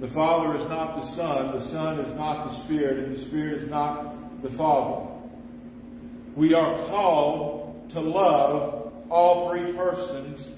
The 0.00 0.08
Father 0.08 0.56
is 0.56 0.66
not 0.66 0.94
the 0.94 1.02
Son, 1.02 1.52
the 1.52 1.60
Son 1.60 2.00
is 2.00 2.12
not 2.14 2.48
the 2.48 2.54
Spirit, 2.64 2.98
and 3.04 3.16
the 3.16 3.20
Spirit 3.20 3.62
is 3.62 3.68
not 3.68 4.42
the 4.42 4.50
Father. 4.50 5.11
We 6.34 6.54
are 6.54 6.78
called 6.86 7.90
to 7.90 8.00
love 8.00 8.92
all 9.10 9.50
three 9.50 9.72
persons 9.72 10.48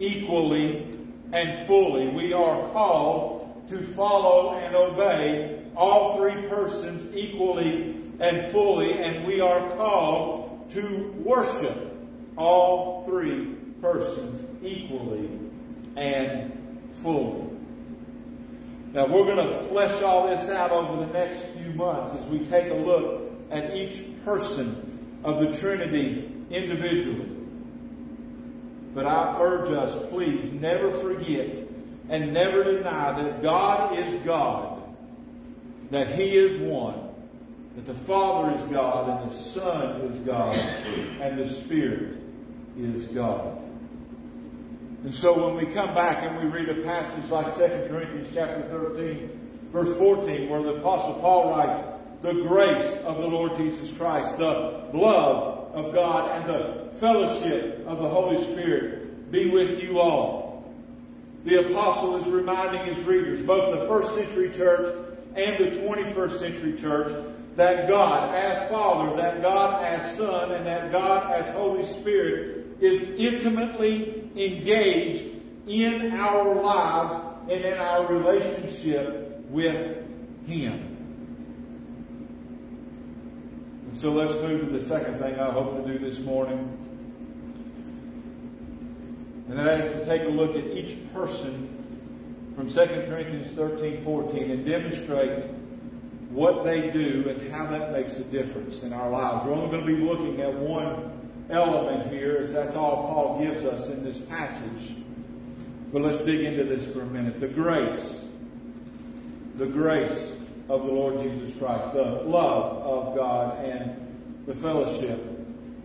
equally 0.00 0.98
and 1.32 1.66
fully. 1.66 2.08
We 2.08 2.32
are 2.32 2.68
called 2.70 3.68
to 3.68 3.78
follow 3.78 4.54
and 4.54 4.74
obey 4.74 5.62
all 5.76 6.16
three 6.16 6.48
persons 6.48 7.14
equally 7.14 7.94
and 8.18 8.50
fully, 8.50 8.94
and 8.94 9.24
we 9.24 9.40
are 9.40 9.70
called 9.76 10.68
to 10.70 11.14
worship 11.24 11.96
all 12.36 13.04
three 13.06 13.54
persons 13.80 14.44
equally 14.62 15.30
and 15.96 16.52
fully. 16.94 17.48
Now 18.92 19.06
we're 19.06 19.24
going 19.24 19.36
to 19.36 19.60
flesh 19.68 20.02
all 20.02 20.26
this 20.26 20.50
out 20.50 20.72
over 20.72 21.06
the 21.06 21.12
next 21.12 21.40
few 21.56 21.72
months 21.74 22.12
as 22.12 22.26
we 22.26 22.40
take 22.46 22.70
a 22.72 22.74
look 22.74 23.30
at 23.52 23.76
each 23.76 24.02
person 24.24 24.89
of 25.24 25.40
the 25.40 25.52
Trinity 25.58 26.30
individually. 26.50 27.28
But 28.94 29.06
I 29.06 29.40
urge 29.40 29.70
us, 29.70 30.10
please 30.10 30.50
never 30.52 30.90
forget 30.90 31.48
and 32.08 32.32
never 32.32 32.64
deny 32.64 33.12
that 33.22 33.42
God 33.42 33.96
is 33.96 34.22
God 34.22 34.70
that 35.90 36.14
He 36.14 36.36
is 36.36 36.56
one, 36.58 37.08
that 37.74 37.86
the 37.86 37.94
Father 37.94 38.56
is 38.56 38.64
God 38.66 39.22
and 39.22 39.30
the 39.30 39.34
Son 39.34 40.00
is 40.02 40.18
God 40.20 40.56
and 41.20 41.38
the 41.38 41.48
Spirit 41.48 42.16
is 42.78 43.06
God. 43.08 43.58
And 45.04 45.14
so 45.14 45.46
when 45.46 45.56
we 45.56 45.72
come 45.72 45.94
back 45.94 46.22
and 46.22 46.36
we 46.36 46.44
read 46.44 46.68
a 46.68 46.82
passage 46.82 47.28
like 47.30 47.54
2 47.56 47.88
Corinthians 47.88 48.28
chapter 48.34 48.62
13, 48.68 49.68
verse 49.72 49.96
14, 49.96 50.48
where 50.48 50.62
the 50.62 50.76
Apostle 50.76 51.14
Paul 51.14 51.50
writes, 51.50 51.80
the 52.22 52.34
grace 52.34 52.96
of 53.04 53.18
the 53.18 53.26
Lord 53.26 53.56
Jesus 53.56 53.90
Christ, 53.92 54.36
the 54.36 54.84
love 54.92 55.74
of 55.74 55.94
God, 55.94 56.30
and 56.36 56.50
the 56.50 56.96
fellowship 56.98 57.84
of 57.86 57.98
the 57.98 58.08
Holy 58.08 58.44
Spirit 58.52 59.30
be 59.30 59.48
with 59.48 59.82
you 59.82 60.00
all. 60.00 60.70
The 61.44 61.70
apostle 61.70 62.16
is 62.16 62.28
reminding 62.28 62.84
his 62.84 63.02
readers, 63.04 63.42
both 63.42 63.78
the 63.78 63.86
first 63.86 64.14
century 64.14 64.50
church 64.50 64.94
and 65.34 65.56
the 65.56 65.76
21st 65.78 66.38
century 66.38 66.78
church, 66.78 67.24
that 67.56 67.88
God 67.88 68.34
as 68.34 68.70
Father, 68.70 69.16
that 69.16 69.40
God 69.40 69.82
as 69.82 70.16
Son, 70.16 70.52
and 70.52 70.66
that 70.66 70.92
God 70.92 71.32
as 71.32 71.48
Holy 71.48 71.86
Spirit 71.86 72.66
is 72.80 73.02
intimately 73.12 74.30
engaged 74.36 75.24
in 75.66 76.12
our 76.12 76.54
lives 76.54 77.14
and 77.50 77.64
in 77.64 77.78
our 77.78 78.06
relationship 78.06 79.40
with 79.48 80.04
Him. 80.46 80.89
And 83.90 83.98
so 83.98 84.12
let's 84.12 84.34
move 84.34 84.60
to 84.60 84.66
the 84.66 84.80
second 84.80 85.18
thing 85.18 85.40
I 85.40 85.50
hope 85.50 85.84
to 85.84 85.92
do 85.92 85.98
this 85.98 86.20
morning. 86.20 86.58
And 89.48 89.58
that 89.58 89.80
is 89.80 89.98
to 89.98 90.04
take 90.04 90.22
a 90.22 90.28
look 90.28 90.54
at 90.54 90.64
each 90.64 90.96
person 91.12 92.54
from 92.54 92.70
2 92.70 92.86
Corinthians 93.08 93.50
13, 93.50 94.04
14 94.04 94.50
and 94.52 94.64
demonstrate 94.64 95.44
what 96.30 96.62
they 96.62 96.92
do 96.92 97.30
and 97.30 97.50
how 97.50 97.66
that 97.66 97.90
makes 97.90 98.16
a 98.18 98.22
difference 98.22 98.84
in 98.84 98.92
our 98.92 99.10
lives. 99.10 99.44
We're 99.44 99.54
only 99.54 99.70
going 99.72 99.84
to 99.84 99.96
be 99.96 100.04
looking 100.04 100.40
at 100.40 100.54
one 100.54 101.32
element 101.50 102.12
here 102.12 102.36
as 102.40 102.52
that's 102.52 102.76
all 102.76 103.08
Paul 103.12 103.40
gives 103.40 103.64
us 103.64 103.88
in 103.88 104.04
this 104.04 104.20
passage. 104.20 104.94
But 105.92 106.02
let's 106.02 106.22
dig 106.22 106.42
into 106.42 106.62
this 106.62 106.84
for 106.92 107.00
a 107.00 107.06
minute. 107.06 107.40
The 107.40 107.48
grace. 107.48 108.22
The 109.56 109.66
grace 109.66 110.30
of 110.68 110.86
the 110.86 110.92
Lord 110.92 111.18
Jesus 111.18 111.56
Christ. 111.58 111.92
The 111.92 112.04
love 112.04 112.76
of 112.82 113.16
God 113.16 113.64
and 113.64 114.44
the 114.46 114.54
fellowship 114.54 115.18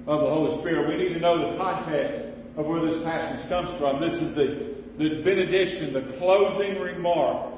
of 0.07 0.21
the 0.21 0.29
Holy 0.29 0.53
Spirit. 0.59 0.87
We 0.87 0.97
need 0.97 1.13
to 1.13 1.19
know 1.19 1.51
the 1.51 1.57
context 1.57 2.19
of 2.57 2.65
where 2.65 2.81
this 2.81 3.01
passage 3.03 3.47
comes 3.49 3.69
from. 3.77 3.99
This 3.99 4.21
is 4.21 4.33
the, 4.33 4.75
the 4.97 5.21
benediction, 5.21 5.93
the 5.93 6.03
closing 6.17 6.79
remark 6.79 7.51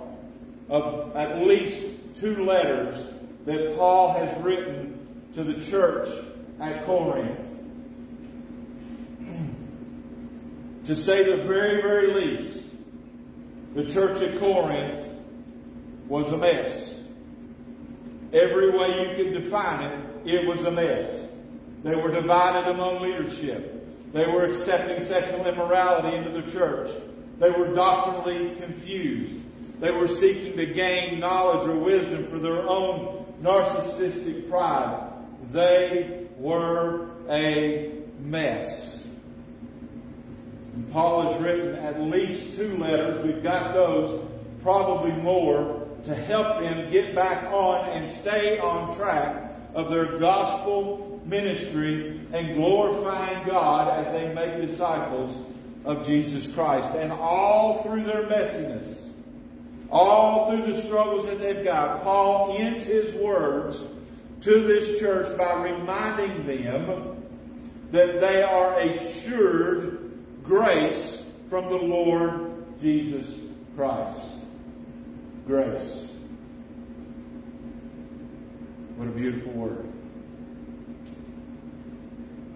of 0.69 1.15
at 1.15 1.45
least 1.45 1.87
two 2.15 2.43
letters 2.45 3.03
that 3.45 3.75
Paul 3.77 4.13
has 4.13 4.41
written 4.41 5.29
to 5.35 5.43
the 5.43 5.63
church 5.65 6.09
at 6.59 6.85
Corinth. 6.85 7.47
to 10.87 10.95
say 10.95 11.21
the 11.21 11.43
very, 11.43 11.81
very 11.81 12.13
least, 12.13 12.63
the 13.75 13.85
church 13.85 14.21
at 14.21 14.39
Corinth 14.39 15.05
was 16.07 16.31
a 16.31 16.37
mess. 16.37 16.96
Every 18.37 18.69
way 18.69 19.09
you 19.09 19.15
could 19.15 19.33
define 19.33 19.83
it, 19.83 19.99
it 20.25 20.47
was 20.47 20.61
a 20.61 20.69
mess. 20.69 21.27
They 21.83 21.95
were 21.95 22.11
divided 22.11 22.69
among 22.69 23.01
leadership. 23.01 24.13
They 24.13 24.27
were 24.27 24.45
accepting 24.45 25.03
sexual 25.05 25.45
immorality 25.47 26.15
into 26.15 26.29
the 26.29 26.51
church. 26.51 26.91
They 27.39 27.49
were 27.49 27.73
doctrinally 27.73 28.55
confused. 28.55 29.39
They 29.79 29.91
were 29.91 30.07
seeking 30.07 30.55
to 30.57 30.67
gain 30.67 31.19
knowledge 31.19 31.67
or 31.67 31.77
wisdom 31.77 32.27
for 32.27 32.37
their 32.37 32.67
own 32.67 33.25
narcissistic 33.41 34.49
pride. 34.49 35.11
They 35.51 36.27
were 36.37 37.09
a 37.29 37.91
mess. 38.19 39.07
And 40.75 40.91
Paul 40.91 41.33
has 41.33 41.41
written 41.41 41.75
at 41.75 42.01
least 42.01 42.55
two 42.55 42.77
letters. 42.77 43.23
We've 43.25 43.41
got 43.41 43.73
those, 43.73 44.27
probably 44.61 45.11
more, 45.11 45.86
to 46.07 46.15
help 46.15 46.61
them 46.61 46.89
get 46.89 47.13
back 47.13 47.43
on 47.51 47.89
and 47.89 48.09
stay 48.09 48.59
on 48.59 48.95
track 48.95 49.51
of 49.73 49.89
their 49.89 50.17
gospel 50.17 51.21
ministry 51.25 52.21
and 52.31 52.55
glorifying 52.55 53.45
God 53.45 54.05
as 54.05 54.13
they 54.13 54.33
make 54.33 54.65
disciples 54.65 55.37
of 55.83 56.05
Jesus 56.05 56.47
Christ. 56.47 56.93
And 56.93 57.11
all 57.11 57.83
through 57.83 58.03
their 58.03 58.23
messiness, 58.23 58.97
all 59.91 60.49
through 60.49 60.73
the 60.73 60.81
struggles 60.81 61.25
that 61.27 61.41
they've 61.41 61.63
got, 61.63 62.03
Paul 62.03 62.55
ends 62.57 62.85
his 62.85 63.13
words 63.13 63.83
to 64.41 64.61
this 64.61 64.99
church 64.99 65.37
by 65.37 65.61
reminding 65.61 66.47
them 66.47 67.21
that 67.91 68.21
they 68.21 68.43
are 68.43 68.79
assured 68.79 70.11
grace 70.43 71.25
from 71.49 71.69
the 71.69 71.77
Lord 71.77 72.79
Jesus 72.81 73.27
Christ. 73.75 74.36
Grace. 75.47 76.11
What 78.97 79.07
a 79.07 79.11
beautiful 79.11 79.53
word. 79.53 79.91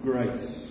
Grace 0.02 0.62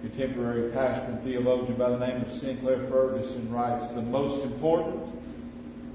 contemporary 0.00 0.70
pastor 0.72 1.12
and 1.12 1.22
theologian 1.22 1.76
by 1.76 1.90
the 1.90 1.98
name 1.98 2.22
of 2.22 2.32
Sinclair 2.32 2.86
Ferguson 2.88 3.52
writes, 3.52 3.88
the 3.88 4.02
most 4.02 4.42
important, 4.42 5.04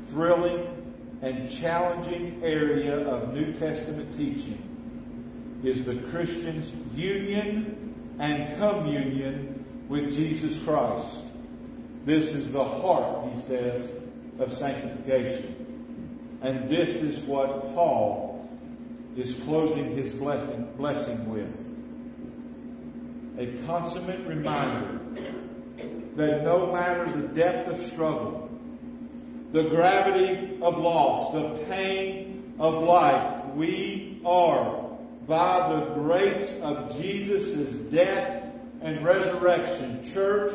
thrilling, 0.09 0.67
and 1.21 1.49
challenging 1.49 2.39
area 2.43 2.97
of 3.07 3.33
New 3.33 3.51
Testament 3.53 4.15
teaching 4.15 4.61
is 5.63 5.85
the 5.85 5.95
Christian's 5.95 6.71
union 6.95 7.95
and 8.19 8.57
communion 8.57 9.65
with 9.89 10.13
Jesus 10.13 10.59
Christ. 10.59 11.24
This 12.05 12.33
is 12.33 12.51
the 12.51 12.63
heart, 12.63 13.33
he 13.33 13.41
says, 13.41 13.89
of 14.37 14.53
sanctification. 14.53 16.37
And 16.41 16.69
this 16.69 16.97
is 16.97 17.17
what 17.21 17.73
Paul 17.73 18.47
is 19.15 19.33
closing 19.45 19.95
his 19.95 20.13
blessing, 20.13 20.71
blessing 20.77 21.27
with 21.29 21.61
a 23.37 23.47
consummate 23.65 24.25
reminder 24.27 24.99
that 26.15 26.43
no 26.43 26.71
matter 26.71 27.11
the 27.11 27.27
depth 27.29 27.69
of 27.69 27.81
struggle, 27.81 28.49
the 29.51 29.63
gravity 29.63 30.57
of 30.61 30.77
loss, 30.77 31.33
the 31.33 31.65
pain 31.65 32.55
of 32.59 32.83
life, 32.83 33.45
we 33.55 34.21
are, 34.25 34.89
by 35.27 35.73
the 35.73 35.85
grace 35.95 36.59
of 36.61 36.95
Jesus' 37.01 37.73
death 37.91 38.43
and 38.81 39.03
resurrection, 39.03 40.03
church, 40.13 40.53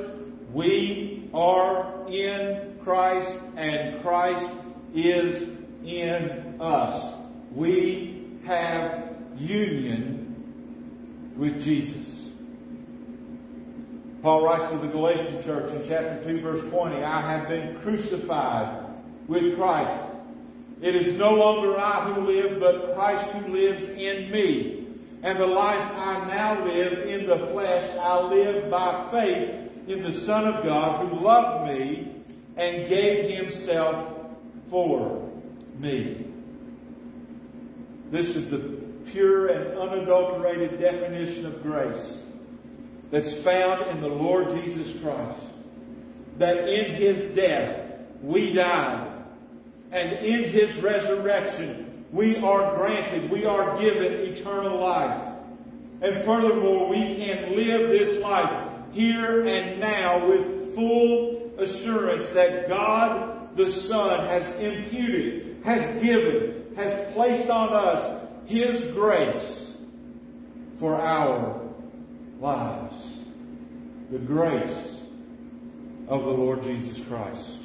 we 0.53 1.20
are 1.33 2.07
in 2.09 2.79
Christ 2.83 3.39
and 3.57 4.03
Christ 4.03 4.51
is 4.95 5.49
in 5.85 6.57
us. 6.61 7.15
We 7.53 8.27
have 8.45 9.15
union 9.37 11.33
with 11.37 11.63
Jesus. 11.63 12.31
Paul 14.23 14.45
writes 14.45 14.71
to 14.71 14.79
the 14.79 14.89
Galatian 14.89 15.43
church 15.43 15.73
in 15.73 15.89
chapter 15.89 16.23
2 16.25 16.41
verse 16.41 16.61
20, 16.71 17.03
I 17.03 17.21
have 17.21 17.49
been 17.49 17.81
crucified 17.81 18.85
with 19.29 19.57
Christ. 19.57 19.97
It 20.83 20.95
is 20.95 21.19
no 21.19 21.35
longer 21.35 21.79
I 21.79 22.11
who 22.11 22.23
live, 22.23 22.61
but 22.61 22.95
Christ 22.95 23.25
who 23.27 23.53
lives 23.53 23.85
in 23.85 24.31
me. 24.31 24.87
And 25.23 25.39
the 25.39 25.47
life 25.47 25.91
I 25.97 26.25
now 26.27 26.65
live 26.65 27.07
in 27.07 27.27
the 27.27 27.39
flesh, 27.49 27.97
I 27.99 28.21
live 28.23 28.71
by 28.71 29.09
faith 29.11 29.60
in 29.87 30.03
the 30.03 30.13
Son 30.13 30.47
of 30.47 30.65
God 30.65 31.07
who 31.07 31.21
loved 31.21 31.69
me 31.69 32.09
and 32.57 32.89
gave 32.89 33.31
himself 33.31 34.13
for 34.69 35.31
me. 35.79 36.27
This 38.11 38.37
is 38.37 38.51
the 38.51 38.59
pure 39.07 39.49
and 39.49 39.79
unadulterated 39.79 40.81
definition 40.81 41.47
of 41.47 41.63
grace 41.63 42.23
that's 43.11 43.33
found 43.33 43.89
in 43.91 44.01
the 44.01 44.09
Lord 44.09 44.51
Jesus 44.51 45.01
Christ. 45.01 45.39
That 46.39 46.69
in 46.69 46.95
his 46.95 47.25
death 47.35 47.91
we 48.23 48.53
died, 48.53 49.13
and 49.93 50.13
in 50.25 50.45
his 50.45 50.77
resurrection 50.77 52.05
we 52.13 52.37
are 52.37 52.77
granted, 52.77 53.31
we 53.31 53.45
are 53.45 53.79
given 53.79 54.13
eternal 54.13 54.79
life. 54.79 55.27
And 56.03 56.23
furthermore, 56.25 56.89
we 56.89 57.17
can 57.17 57.55
live 57.55 57.91
this 57.91 58.21
life 58.21 58.70
here 58.93 59.45
and 59.47 59.81
now 59.81 60.27
with 60.27 60.75
full 60.75 61.53
assurance 61.59 62.29
that 62.31 62.69
God 62.69 63.57
the 63.57 63.69
Son 63.71 64.27
has 64.27 64.49
imputed, 64.57 65.63
has 65.65 66.03
given, 66.03 66.75
has 66.77 67.13
placed 67.13 67.51
on 67.51 67.73
us 67.73 68.23
His 68.47 68.85
grace 68.87 69.77
for 70.79 70.97
our 71.01 71.61
lives. 72.41 72.97
The 74.11 74.19
grace 74.19 74.99
of 76.09 76.25
the 76.25 76.31
Lord 76.31 76.63
Jesus 76.63 77.01
Christ. 77.05 77.61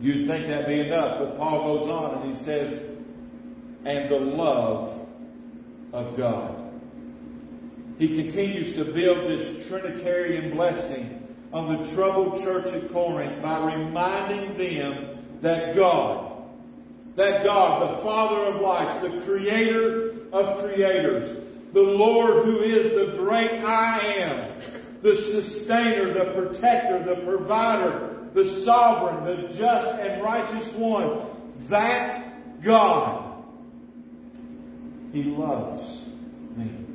You'd 0.00 0.26
think 0.26 0.46
that'd 0.46 0.66
be 0.66 0.80
enough, 0.80 1.18
but 1.18 1.38
Paul 1.38 1.78
goes 1.78 1.88
on 1.88 2.14
and 2.14 2.30
he 2.30 2.36
says, 2.36 2.82
and 3.84 4.08
the 4.08 4.20
love 4.20 5.06
of 5.92 6.16
God. 6.16 6.59
He 8.00 8.16
continues 8.16 8.72
to 8.76 8.84
build 8.86 9.28
this 9.28 9.68
Trinitarian 9.68 10.52
blessing 10.52 11.36
on 11.52 11.76
the 11.76 11.84
troubled 11.92 12.42
church 12.42 12.68
at 12.68 12.90
Corinth 12.90 13.42
by 13.42 13.74
reminding 13.74 14.56
them 14.56 15.18
that 15.42 15.76
God, 15.76 16.32
that 17.16 17.44
God, 17.44 17.82
the 17.82 18.02
Father 18.02 18.54
of 18.54 18.62
lights, 18.62 19.00
the 19.00 19.20
Creator 19.20 20.14
of 20.32 20.64
creators, 20.64 21.44
the 21.74 21.82
Lord 21.82 22.46
who 22.46 22.60
is 22.60 22.90
the 22.92 23.18
great 23.18 23.62
I 23.62 23.98
am, 23.98 24.50
the 25.02 25.14
sustainer, 25.14 26.10
the 26.10 26.32
protector, 26.32 27.02
the 27.02 27.20
provider, 27.20 28.16
the 28.32 28.46
sovereign, 28.46 29.26
the 29.26 29.52
just 29.52 30.00
and 30.00 30.22
righteous 30.22 30.72
one, 30.72 31.20
that 31.68 32.62
God, 32.62 33.44
He 35.12 35.24
loves 35.24 36.00
me. 36.56 36.86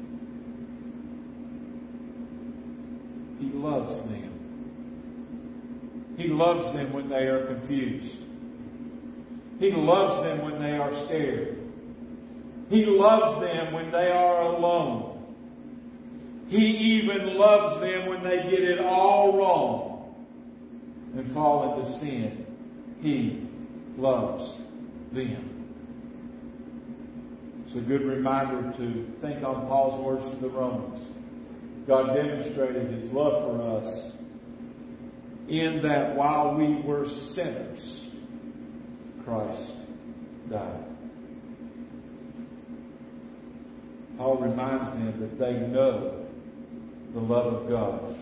He 3.39 3.49
loves 3.49 3.95
them. 4.03 4.31
He 6.17 6.27
loves 6.29 6.71
them 6.71 6.93
when 6.93 7.09
they 7.09 7.27
are 7.27 7.45
confused. 7.45 8.17
He 9.59 9.71
loves 9.71 10.23
them 10.23 10.43
when 10.43 10.61
they 10.61 10.77
are 10.77 10.93
scared. 11.05 11.57
He 12.69 12.85
loves 12.85 13.39
them 13.41 13.73
when 13.73 13.91
they 13.91 14.11
are 14.11 14.41
alone. 14.41 15.11
He 16.49 16.65
even 16.65 17.37
loves 17.37 17.79
them 17.79 18.07
when 18.07 18.23
they 18.23 18.43
get 18.43 18.63
it 18.63 18.79
all 18.79 19.37
wrong 19.37 20.15
and 21.15 21.31
fall 21.31 21.73
into 21.73 21.89
sin. 21.89 22.45
He 23.01 23.47
loves 23.97 24.57
them. 25.11 25.51
It's 27.65 27.75
a 27.75 27.81
good 27.81 28.03
reminder 28.03 28.71
to 28.77 29.13
think 29.21 29.43
on 29.43 29.67
Paul's 29.67 29.99
words 30.01 30.29
to 30.29 30.35
the 30.37 30.49
Romans. 30.49 31.04
God 31.87 32.15
demonstrated 32.15 32.87
his 32.87 33.11
love 33.11 33.43
for 33.43 33.77
us 33.77 34.11
in 35.47 35.81
that 35.83 36.15
while 36.15 36.55
we 36.55 36.75
were 36.75 37.05
sinners, 37.05 38.07
Christ 39.23 39.73
died. 40.49 40.85
Paul 44.17 44.37
reminds 44.37 44.89
them 44.91 45.19
that 45.19 45.37
they 45.37 45.53
know 45.53 46.25
the 47.13 47.19
love 47.19 47.53
of 47.53 47.69
God 47.69 48.17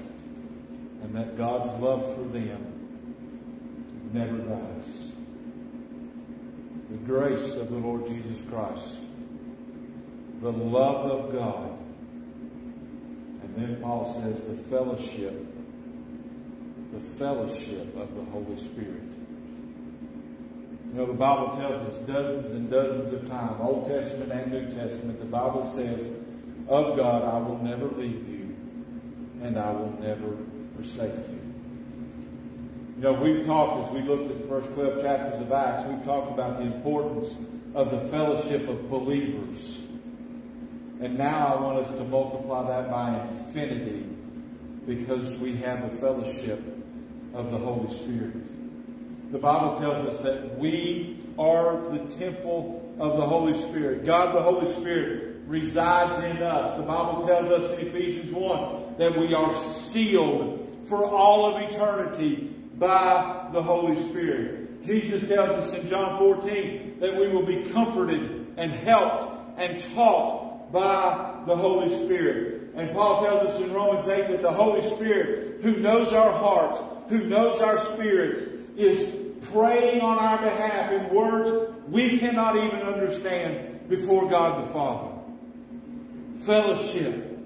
and 1.03 1.15
that 1.15 1.37
God's 1.37 1.69
love 1.81 2.15
for 2.15 2.23
them 2.23 2.73
never 4.11 4.37
dies. 4.37 4.85
The 6.89 6.97
grace 6.97 7.55
of 7.55 7.69
the 7.69 7.77
Lord 7.77 8.07
Jesus 8.07 8.43
Christ, 8.49 8.97
the 10.41 10.51
love 10.51 11.11
of 11.11 11.33
God, 11.33 11.72
and 13.55 13.67
then 13.67 13.81
Paul 13.81 14.11
says 14.13 14.41
the 14.41 14.55
fellowship, 14.69 15.45
the 16.91 16.99
fellowship 16.99 17.95
of 17.97 18.15
the 18.15 18.23
Holy 18.31 18.57
Spirit. 18.57 19.03
You 20.89 20.99
know, 20.99 21.05
the 21.05 21.13
Bible 21.13 21.55
tells 21.57 21.77
us 21.87 21.99
dozens 22.07 22.51
and 22.51 22.69
dozens 22.69 23.13
of 23.13 23.27
times, 23.27 23.57
Old 23.59 23.87
Testament 23.87 24.31
and 24.31 24.51
New 24.51 24.69
Testament, 24.71 25.19
the 25.19 25.25
Bible 25.25 25.63
says, 25.63 26.09
of 26.67 26.97
God 26.97 27.23
I 27.23 27.37
will 27.47 27.57
never 27.57 27.87
leave 27.87 28.27
you 28.27 28.55
and 29.41 29.57
I 29.57 29.71
will 29.71 29.95
never 29.99 30.37
forsake 30.75 31.13
you. 31.13 31.41
You 32.97 33.01
know, 33.01 33.13
we've 33.13 33.45
talked, 33.45 33.85
as 33.85 33.91
we 33.91 34.01
looked 34.01 34.31
at 34.31 34.41
the 34.41 34.47
first 34.47 34.71
12 34.73 35.01
chapters 35.01 35.41
of 35.41 35.51
Acts, 35.51 35.83
we've 35.87 36.03
talked 36.05 36.31
about 36.31 36.57
the 36.57 36.63
importance 36.63 37.35
of 37.75 37.91
the 37.91 37.99
fellowship 38.09 38.67
of 38.69 38.89
believers. 38.89 39.79
And 41.03 41.17
now 41.17 41.47
I 41.47 41.61
want 41.61 41.79
us 41.79 41.91
to 41.97 42.03
multiply 42.05 42.65
that 42.65 42.89
by 42.89 43.19
infinity 43.27 44.05
because 44.87 45.35
we 45.35 45.51
have 45.57 45.91
the 45.91 45.97
fellowship 45.97 46.63
of 47.33 47.51
the 47.51 47.57
Holy 47.57 47.93
Spirit. 47.93 49.33
The 49.33 49.37
Bible 49.37 49.81
tells 49.81 50.07
us 50.07 50.21
that 50.21 50.57
we 50.57 51.19
are 51.37 51.89
the 51.89 52.05
temple 52.05 52.95
of 52.99 53.17
the 53.17 53.25
Holy 53.25 53.53
Spirit. 53.53 54.05
God 54.05 54.33
the 54.33 54.41
Holy 54.41 54.71
Spirit 54.75 55.41
resides 55.45 56.23
in 56.23 56.41
us. 56.41 56.77
The 56.77 56.83
Bible 56.83 57.27
tells 57.27 57.51
us 57.51 57.77
in 57.77 57.87
Ephesians 57.87 58.31
1 58.31 58.95
that 58.97 59.17
we 59.17 59.33
are 59.33 59.59
sealed 59.59 60.85
for 60.85 61.03
all 61.03 61.53
of 61.53 61.61
eternity 61.63 62.55
by 62.77 63.49
the 63.51 63.61
Holy 63.61 64.01
Spirit. 64.07 64.85
Jesus 64.85 65.27
tells 65.27 65.49
us 65.49 65.73
in 65.73 65.85
John 65.89 66.17
14 66.17 66.99
that 67.01 67.17
we 67.17 67.27
will 67.27 67.45
be 67.45 67.63
comforted 67.71 68.53
and 68.55 68.71
helped 68.71 69.59
and 69.59 69.81
taught 69.93 70.52
by 70.73 71.35
the 71.45 71.55
Holy 71.55 71.93
Spirit. 71.95 72.71
And 72.75 72.91
Paul 72.91 73.23
tells 73.23 73.43
us 73.43 73.61
in 73.61 73.71
Romans 73.71 74.07
8 74.07 74.27
that 74.27 74.41
the 74.41 74.51
Holy 74.51 74.81
Spirit, 74.81 75.61
who 75.61 75.77
knows 75.77 76.11
our 76.11 76.33
hearts, 76.33 76.81
who 77.09 77.25
knows 77.25 77.61
our 77.61 77.77
spirits, 77.77 78.41
is 78.75 79.15
praying 79.51 80.01
on 80.01 80.17
our 80.17 80.41
behalf 80.41 80.91
in 80.91 81.13
words 81.13 81.71
we 81.87 82.17
cannot 82.17 82.57
even 82.57 82.81
understand 82.81 83.87
before 83.87 84.27
God 84.27 84.63
the 84.63 84.73
Father. 84.73 85.11
Fellowship 86.39 87.37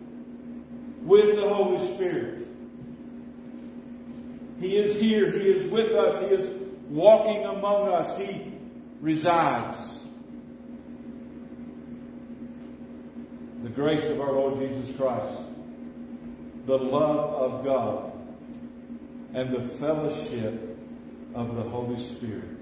with 1.02 1.36
the 1.36 1.50
Holy 1.50 1.86
Spirit. 1.96 2.48
He 4.62 4.78
is 4.78 5.00
here. 5.00 5.32
He 5.32 5.50
is 5.50 5.70
with 5.70 5.92
us. 5.92 6.18
He 6.22 6.34
is 6.34 6.48
walking 6.88 7.44
among 7.46 7.90
us. 7.90 8.18
He 8.18 8.54
resides. 9.02 9.97
The 13.68 13.74
grace 13.74 14.10
of 14.10 14.22
our 14.22 14.32
Lord 14.32 14.60
Jesus 14.60 14.96
Christ, 14.96 15.42
the 16.66 16.78
love 16.78 17.34
of 17.34 17.66
God, 17.66 18.14
and 19.34 19.54
the 19.54 19.60
fellowship 19.60 20.80
of 21.36 21.54
the 21.54 21.64
Holy 21.64 22.02
Spirit. 22.02 22.62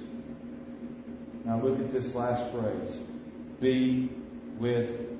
Now 1.45 1.62
look 1.62 1.80
at 1.80 1.91
this 1.91 2.16
last 2.16 2.51
phrase. 2.51 2.97
Be 3.62 4.10
with 4.58 5.16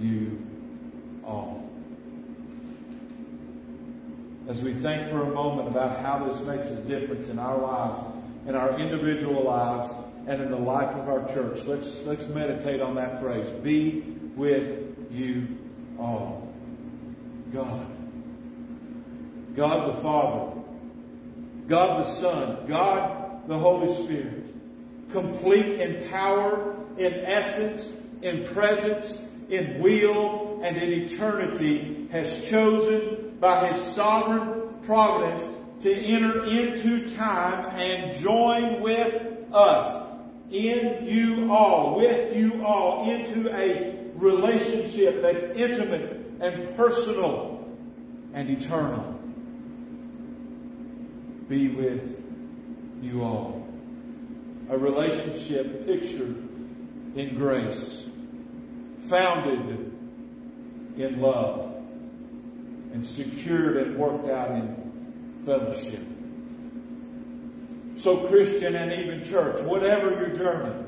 you 0.00 0.42
all. 1.22 1.68
As 4.48 4.62
we 4.62 4.72
think 4.72 5.10
for 5.10 5.20
a 5.20 5.34
moment 5.34 5.68
about 5.68 6.00
how 6.00 6.26
this 6.26 6.40
makes 6.46 6.68
a 6.68 6.76
difference 6.76 7.28
in 7.28 7.38
our 7.38 7.58
lives, 7.58 8.02
in 8.48 8.54
our 8.54 8.78
individual 8.78 9.42
lives, 9.42 9.92
and 10.26 10.40
in 10.40 10.50
the 10.50 10.56
life 10.56 10.96
of 10.96 11.10
our 11.10 11.28
church, 11.28 11.62
let's, 11.66 12.00
let's 12.04 12.26
meditate 12.28 12.80
on 12.80 12.94
that 12.94 13.20
phrase. 13.20 13.46
Be 13.62 14.00
with 14.34 14.85
you 15.16 15.48
all. 15.98 16.52
God. 17.52 17.86
God 19.54 19.88
the 19.88 20.02
Father 20.02 20.56
God 21.68 22.00
the 22.00 22.04
Son, 22.04 22.66
God 22.66 23.48
the 23.48 23.58
Holy 23.58 23.92
Spirit, 24.04 24.44
complete 25.10 25.80
in 25.80 26.08
power, 26.08 26.76
in 26.96 27.12
essence, 27.12 27.96
in 28.22 28.44
presence, 28.44 29.22
in 29.48 29.80
will, 29.80 30.60
and 30.62 30.76
in 30.76 30.92
eternity, 30.92 32.08
has 32.12 32.48
chosen 32.48 33.36
by 33.40 33.66
his 33.66 33.82
sovereign 33.82 34.68
providence 34.84 35.50
to 35.80 35.92
enter 35.92 36.44
into 36.44 37.14
time 37.16 37.66
and 37.76 38.16
join 38.16 38.80
with 38.80 39.22
us, 39.52 40.04
in 40.50 41.04
you 41.04 41.52
all, 41.52 41.96
with 41.96 42.36
you 42.36 42.64
all, 42.64 43.10
into 43.10 43.54
a 43.56 43.95
relationship 44.16 45.22
that's 45.22 45.42
intimate 45.56 46.32
and 46.40 46.76
personal 46.76 47.68
and 48.34 48.50
eternal 48.50 49.16
be 51.48 51.68
with 51.68 52.22
you 53.00 53.22
all. 53.22 53.66
A 54.68 54.76
relationship 54.76 55.86
pictured 55.86 56.36
in 57.14 57.36
grace, 57.36 58.04
founded 59.02 59.92
in 60.96 61.20
love, 61.20 61.76
and 62.92 63.06
secured 63.06 63.76
and 63.76 63.96
worked 63.96 64.28
out 64.28 64.50
in 64.50 65.42
fellowship. 65.44 66.04
So, 67.98 68.26
Christian 68.26 68.74
and 68.74 68.92
even 68.92 69.24
church, 69.24 69.62
whatever 69.62 70.10
your 70.10 70.28
journey, 70.28 70.85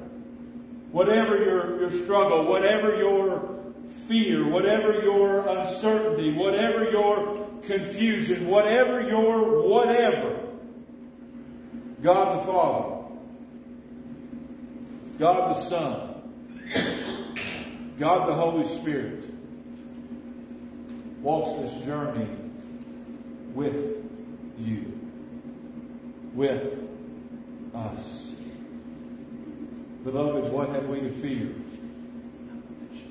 whatever 0.90 1.42
your, 1.42 1.80
your 1.80 1.90
struggle, 1.90 2.46
whatever 2.46 2.96
your 2.96 3.58
fear, 4.06 4.46
whatever 4.46 5.02
your 5.02 5.46
uncertainty, 5.46 6.32
whatever 6.32 6.90
your 6.90 7.46
confusion, 7.62 8.46
whatever 8.46 9.02
your 9.02 9.62
whatever, 9.68 10.40
God 12.02 12.38
the 12.38 12.52
Father, 12.52 13.04
God 15.18 15.50
the 15.50 15.60
Son, 15.60 16.14
God 17.98 18.28
the 18.28 18.34
Holy 18.34 18.66
Spirit 18.66 19.24
walks 21.20 21.60
this 21.60 21.84
journey 21.84 22.28
with 23.52 24.06
you, 24.58 24.98
with 26.34 26.88
us. 27.74 28.27
Beloved, 30.04 30.52
what 30.52 30.68
have 30.70 30.88
we 30.88 31.00
to 31.00 31.10
fear? 31.20 31.52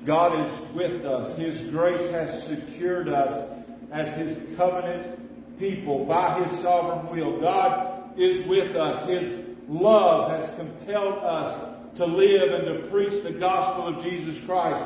God 0.04 0.46
is 0.46 0.74
with 0.74 1.04
us. 1.04 1.36
His 1.36 1.60
grace 1.70 2.10
has 2.10 2.46
secured 2.46 3.08
us 3.08 3.50
as 3.90 4.08
His 4.16 4.56
covenant 4.56 5.58
people 5.58 6.06
by 6.06 6.42
His 6.42 6.60
sovereign 6.60 7.14
will. 7.14 7.38
God 7.40 8.18
is 8.18 8.46
with 8.46 8.74
us. 8.74 9.06
His 9.06 9.38
love 9.68 10.30
has 10.30 10.56
compelled 10.56 11.18
us 11.18 11.76
to 11.96 12.06
live 12.06 12.52
and 12.52 12.82
to 12.82 12.88
preach 12.88 13.22
the 13.22 13.32
gospel 13.32 13.88
of 13.88 14.02
Jesus 14.02 14.40
Christ. 14.40 14.82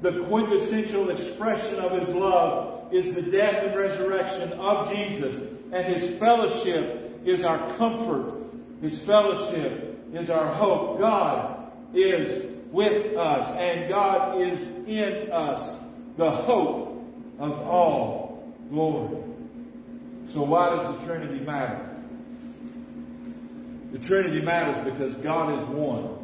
The 0.00 0.24
quintessential 0.24 1.10
expression 1.10 1.78
of 1.80 1.92
His 1.92 2.08
love 2.14 2.92
is 2.94 3.14
the 3.14 3.22
death 3.22 3.64
and 3.64 3.76
resurrection 3.76 4.52
of 4.54 4.90
Jesus. 4.90 5.48
And 5.70 5.86
His 5.86 6.18
fellowship 6.18 7.20
is 7.24 7.44
our 7.44 7.58
comfort. 7.76 8.40
His 8.80 8.98
fellowship 9.04 9.91
is 10.12 10.30
our 10.30 10.52
hope. 10.54 10.98
God 10.98 11.72
is 11.94 12.50
with 12.70 13.16
us 13.16 13.50
and 13.56 13.88
God 13.88 14.40
is 14.40 14.66
in 14.86 15.30
us, 15.30 15.78
the 16.16 16.30
hope 16.30 17.04
of 17.38 17.52
all 17.60 18.44
glory. 18.70 19.22
So 20.32 20.42
why 20.42 20.70
does 20.70 20.96
the 20.96 21.04
Trinity 21.04 21.44
matter? 21.44 21.88
The 23.92 23.98
Trinity 23.98 24.40
matters 24.40 24.82
because 24.90 25.16
God 25.16 25.58
is 25.58 25.64
one. 25.66 26.22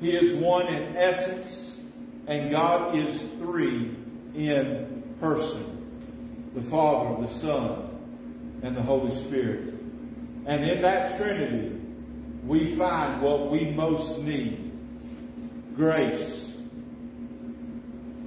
He 0.00 0.16
is 0.16 0.32
one 0.34 0.66
in 0.68 0.96
essence, 0.96 1.80
and 2.26 2.50
God 2.50 2.94
is 2.94 3.20
three 3.38 3.94
in 4.34 5.16
person. 5.20 6.50
The 6.54 6.62
Father, 6.62 7.20
the 7.20 7.28
Son, 7.28 8.60
and 8.62 8.76
the 8.76 8.82
Holy 8.82 9.14
Spirit. 9.14 9.74
And 10.46 10.64
in 10.64 10.80
that 10.82 11.18
Trinity, 11.18 11.77
we 12.48 12.74
find 12.76 13.20
what 13.20 13.50
we 13.50 13.70
most 13.72 14.22
need 14.22 14.72
grace 15.76 16.50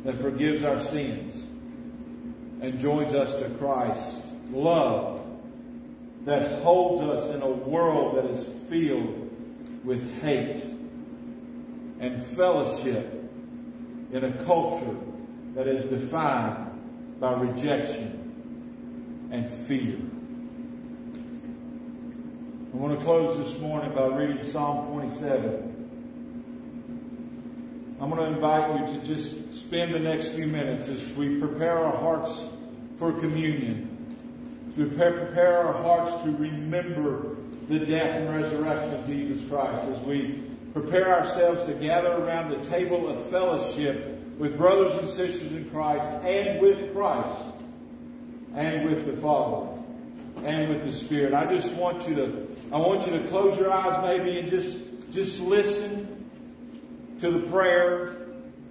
that 0.03 0.21
forgives 0.21 0.63
our 0.63 0.79
sins 0.79 1.43
and 2.61 2.79
joins 2.79 3.13
us 3.13 3.33
to 3.41 3.49
Christ, 3.57 4.21
love 4.51 5.25
that 6.25 6.61
holds 6.61 7.01
us 7.01 7.33
in 7.33 7.41
a 7.41 7.49
world 7.49 8.15
that 8.15 8.25
is 8.25 8.45
filled 8.69 9.27
with 9.83 10.21
hate, 10.21 10.63
and 11.99 12.23
fellowship 12.23 13.27
in 14.11 14.23
a 14.23 14.31
culture 14.45 14.97
that 15.55 15.67
is 15.67 15.83
defined 15.85 17.19
by 17.19 17.33
rejection 17.33 19.29
and 19.31 19.49
fear. 19.49 19.97
I 22.73 22.77
want 22.77 22.97
to 22.97 23.03
close 23.03 23.37
this 23.37 23.59
morning 23.59 23.91
by 23.93 24.05
reading 24.05 24.49
Psalm 24.49 24.87
27. 24.93 25.67
I'm 27.99 28.09
going 28.09 28.21
to 28.21 28.27
invite 28.33 28.79
you 28.79 28.97
to 28.97 29.05
just 29.05 29.59
spend 29.59 29.93
the 29.93 29.99
next 29.99 30.29
few 30.29 30.47
minutes 30.47 30.87
as 30.87 31.05
we 31.17 31.37
prepare 31.37 31.77
our 31.77 31.97
hearts 31.97 32.47
for 32.97 33.11
communion, 33.11 34.15
as 34.69 34.77
we 34.77 34.85
prepare 34.85 35.67
our 35.67 35.73
hearts 35.83 36.23
to 36.23 36.31
remember 36.31 37.35
the 37.67 37.79
death 37.79 38.21
and 38.21 38.29
resurrection 38.33 38.93
of 38.93 39.05
Jesus 39.05 39.45
Christ, 39.49 39.89
as 39.89 39.99
we 40.05 40.41
prepare 40.71 41.13
ourselves 41.13 41.65
to 41.65 41.73
gather 41.73 42.13
around 42.13 42.51
the 42.51 42.69
table 42.69 43.09
of 43.09 43.29
fellowship 43.29 44.17
with 44.37 44.57
brothers 44.57 44.93
and 44.93 45.09
sisters 45.09 45.51
in 45.51 45.69
Christ 45.71 46.09
and 46.23 46.61
with 46.61 46.93
Christ 46.93 47.43
and 48.55 48.85
with 48.85 49.05
the 49.07 49.17
Father 49.17 49.80
and 50.43 50.69
with 50.69 50.83
the 50.83 50.91
Spirit. 50.91 51.33
I 51.33 51.45
just 51.45 51.73
want 51.73 52.07
you 52.07 52.15
to, 52.15 52.47
I 52.71 52.77
want 52.77 53.05
you 53.05 53.13
to 53.13 53.27
close 53.27 53.57
your 53.57 53.71
eyes 53.71 54.01
maybe 54.03 54.39
and 54.39 54.49
just, 54.49 54.79
just 55.11 55.39
listen 55.41 56.29
to 57.19 57.31
the 57.31 57.47
prayer 57.49 58.17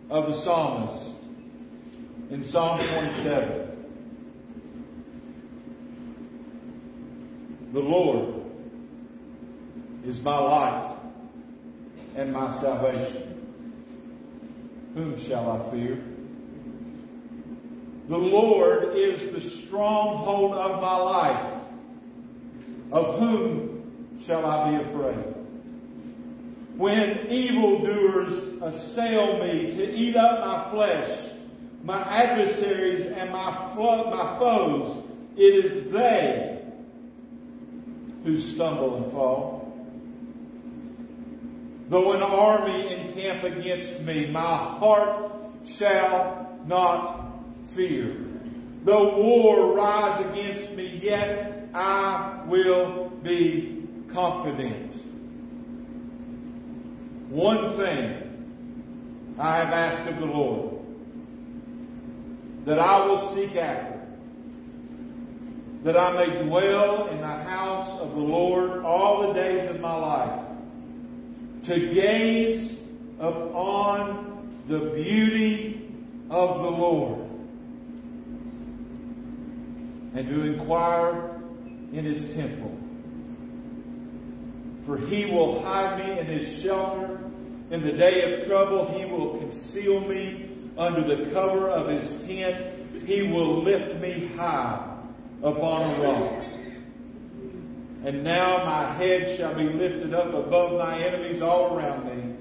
of 0.08 0.26
the 0.26 0.34
psalmist 0.34 1.06
in 2.30 2.42
Psalm 2.42 2.80
27. 2.80 3.70
The 7.72 7.80
Lord 7.80 8.44
is 10.04 10.20
my 10.22 10.38
light 10.38 10.96
and 12.16 12.32
my 12.32 12.50
salvation. 12.50 13.26
Whom 14.94 15.16
shall 15.16 15.52
I 15.52 15.70
fear? 15.70 16.02
The 18.08 18.18
Lord 18.18 18.96
is 18.96 19.30
the 19.30 19.40
stronghold 19.40 20.54
of 20.54 20.82
my 20.82 20.96
life. 20.96 21.59
Of 22.92 23.18
whom 23.18 24.18
shall 24.26 24.44
I 24.46 24.70
be 24.70 24.76
afraid? 24.84 25.30
when 26.80 27.26
evildoers 27.28 28.38
assail 28.62 29.36
me 29.44 29.70
to 29.70 29.94
eat 29.94 30.16
up 30.16 30.40
my 30.40 30.70
flesh, 30.70 31.28
my 31.84 32.00
adversaries 32.00 33.04
and 33.04 33.30
my, 33.30 33.50
my 33.76 34.36
foes, 34.38 35.04
it 35.36 35.62
is 35.62 35.90
they 35.92 36.58
who 38.24 38.40
stumble 38.40 38.96
and 38.96 39.12
fall. 39.12 39.70
Though 41.90 42.12
an 42.12 42.22
army 42.22 42.94
encamp 42.94 43.44
against 43.44 44.00
me, 44.00 44.30
my 44.30 44.56
heart 44.56 45.32
shall 45.66 46.58
not 46.64 47.30
fear. 47.74 48.16
Though 48.84 49.18
war 49.18 49.74
rise 49.74 50.24
against 50.30 50.72
me, 50.72 50.98
yet 51.02 51.59
I 51.72 52.42
will 52.46 53.10
be 53.22 53.86
confident. 54.08 54.94
One 57.30 57.72
thing 57.74 59.34
I 59.38 59.56
have 59.58 59.72
asked 59.72 60.08
of 60.08 60.18
the 60.18 60.26
Lord 60.26 60.80
that 62.64 62.78
I 62.78 63.06
will 63.06 63.18
seek 63.18 63.56
after, 63.56 64.00
that 65.84 65.96
I 65.96 66.12
may 66.12 66.42
dwell 66.42 67.06
in 67.06 67.20
the 67.20 67.26
house 67.26 67.98
of 68.00 68.14
the 68.14 68.20
Lord 68.20 68.84
all 68.84 69.28
the 69.28 69.32
days 69.32 69.70
of 69.70 69.80
my 69.80 69.94
life, 69.94 70.40
to 71.64 71.78
gaze 71.94 72.78
upon 73.18 74.48
the 74.66 74.78
beauty 74.90 75.88
of 76.30 76.62
the 76.62 76.70
Lord, 76.70 77.30
and 80.14 80.28
to 80.28 80.42
inquire 80.42 81.29
in 81.92 82.04
his 82.04 82.34
temple. 82.34 82.76
For 84.86 84.96
he 84.96 85.26
will 85.26 85.62
hide 85.62 85.98
me 85.98 86.18
in 86.18 86.26
his 86.26 86.62
shelter. 86.62 87.18
In 87.70 87.82
the 87.82 87.92
day 87.92 88.34
of 88.34 88.46
trouble, 88.46 88.86
he 88.98 89.04
will 89.04 89.38
conceal 89.38 90.00
me 90.00 90.50
under 90.76 91.02
the 91.02 91.30
cover 91.30 91.68
of 91.68 91.88
his 91.88 92.24
tent. 92.24 92.56
He 93.06 93.22
will 93.22 93.62
lift 93.62 94.00
me 94.00 94.30
high 94.36 94.84
upon 95.42 95.82
a 95.82 96.08
rock. 96.08 96.44
And 98.04 98.24
now 98.24 98.64
my 98.64 98.92
head 98.94 99.36
shall 99.36 99.54
be 99.54 99.68
lifted 99.68 100.14
up 100.14 100.32
above 100.32 100.78
my 100.78 100.98
enemies 100.98 101.42
all 101.42 101.76
around 101.76 102.06
me. 102.06 102.34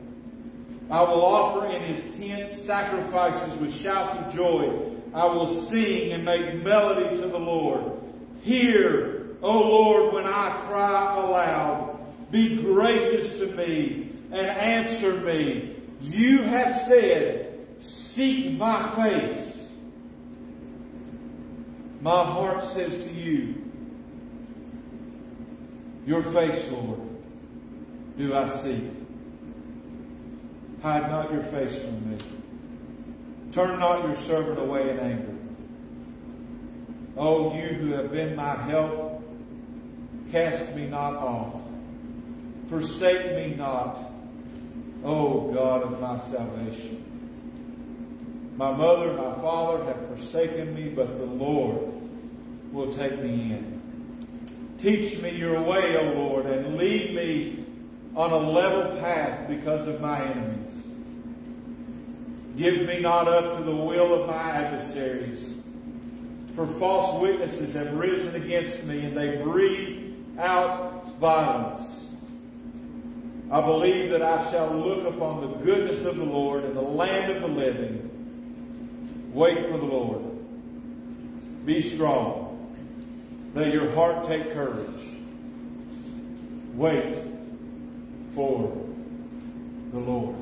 I 0.89 1.01
will 1.03 1.23
offer 1.23 1.67
in 1.67 1.83
his 1.83 2.17
tent 2.17 2.49
sacrifices 2.51 3.59
with 3.59 3.75
shouts 3.75 4.15
of 4.15 4.33
joy. 4.33 4.91
I 5.13 5.25
will 5.25 5.53
sing 5.53 6.13
and 6.13 6.23
make 6.23 6.63
melody 6.63 7.15
to 7.21 7.27
the 7.27 7.39
Lord. 7.39 7.99
Hear, 8.41 9.18
O 9.41 9.51
Lord, 9.51 10.13
when 10.13 10.25
I 10.25 10.65
cry 10.67 11.15
aloud. 11.17 11.99
Be 12.31 12.61
gracious 12.61 13.39
to 13.39 13.47
me 13.47 14.11
and 14.31 14.47
answer 14.47 15.13
me. 15.21 15.75
You 16.01 16.43
have 16.43 16.75
said, 16.81 17.67
seek 17.79 18.51
my 18.57 18.87
face. 18.95 19.67
My 22.01 22.23
heart 22.23 22.63
says 22.63 23.03
to 23.03 23.09
you, 23.09 23.55
your 26.05 26.23
face, 26.23 26.71
Lord, 26.71 26.99
do 28.17 28.33
I 28.33 28.47
seek. 28.47 28.83
Hide 30.81 31.11
not 31.11 31.31
your 31.31 31.43
face 31.43 31.77
from 31.81 32.09
me. 32.09 32.17
Turn 33.51 33.79
not 33.79 34.05
your 34.05 34.15
servant 34.15 34.59
away 34.59 34.89
in 34.91 34.99
anger. 34.99 35.35
O 37.17 37.53
you 37.53 37.67
who 37.67 37.93
have 37.93 38.11
been 38.11 38.35
my 38.35 38.55
help, 38.55 39.08
cast 40.31 40.75
me 40.75 40.87
not 40.87 41.15
off. 41.15 41.61
Forsake 42.69 43.35
me 43.35 43.55
not, 43.55 44.11
O 45.03 45.51
God 45.51 45.83
of 45.83 45.99
my 46.01 46.19
salvation. 46.19 47.05
My 48.55 48.71
mother 48.71 49.09
and 49.09 49.17
my 49.17 49.35
father 49.35 49.83
have 49.85 50.07
forsaken 50.07 50.75
me, 50.75 50.89
but 50.89 51.17
the 51.17 51.25
Lord 51.25 51.93
will 52.71 52.93
take 52.93 53.19
me 53.21 53.53
in. 53.53 54.75
Teach 54.77 55.19
me 55.19 55.31
your 55.31 55.61
way, 55.61 55.97
O 55.97 56.13
Lord, 56.13 56.45
and 56.45 56.77
lead 56.77 57.15
me 57.15 57.65
on 58.15 58.31
a 58.31 58.37
level 58.37 58.99
path 58.99 59.47
because 59.47 59.87
of 59.87 59.99
my 60.01 60.23
enemies. 60.23 60.83
Give 62.55 62.85
me 62.85 62.99
not 62.99 63.27
up 63.27 63.57
to 63.57 63.63
the 63.63 63.75
will 63.75 64.13
of 64.21 64.27
my 64.27 64.51
adversaries, 64.51 65.53
for 66.55 66.67
false 66.67 67.21
witnesses 67.21 67.73
have 67.73 67.93
risen 67.93 68.35
against 68.35 68.83
me, 68.83 69.05
and 69.05 69.15
they 69.15 69.41
breathe 69.41 70.08
out 70.39 71.17
violence. 71.17 71.81
I 73.51 73.61
believe 73.61 74.11
that 74.11 74.21
I 74.21 74.49
shall 74.51 74.69
look 74.69 75.05
upon 75.07 75.41
the 75.41 75.47
goodness 75.65 76.05
of 76.05 76.17
the 76.17 76.25
Lord 76.25 76.65
in 76.65 76.75
the 76.75 76.81
land 76.81 77.31
of 77.31 77.41
the 77.41 77.47
living. 77.47 79.31
Wait 79.33 79.65
for 79.65 79.77
the 79.77 79.85
Lord. 79.85 80.23
Be 81.65 81.81
strong. 81.81 82.45
Let 83.53 83.73
your 83.73 83.91
heart 83.91 84.23
take 84.25 84.53
courage. 84.53 85.03
Wait 86.75 87.15
for 88.35 88.77
the 89.91 89.99
Lord. 89.99 90.35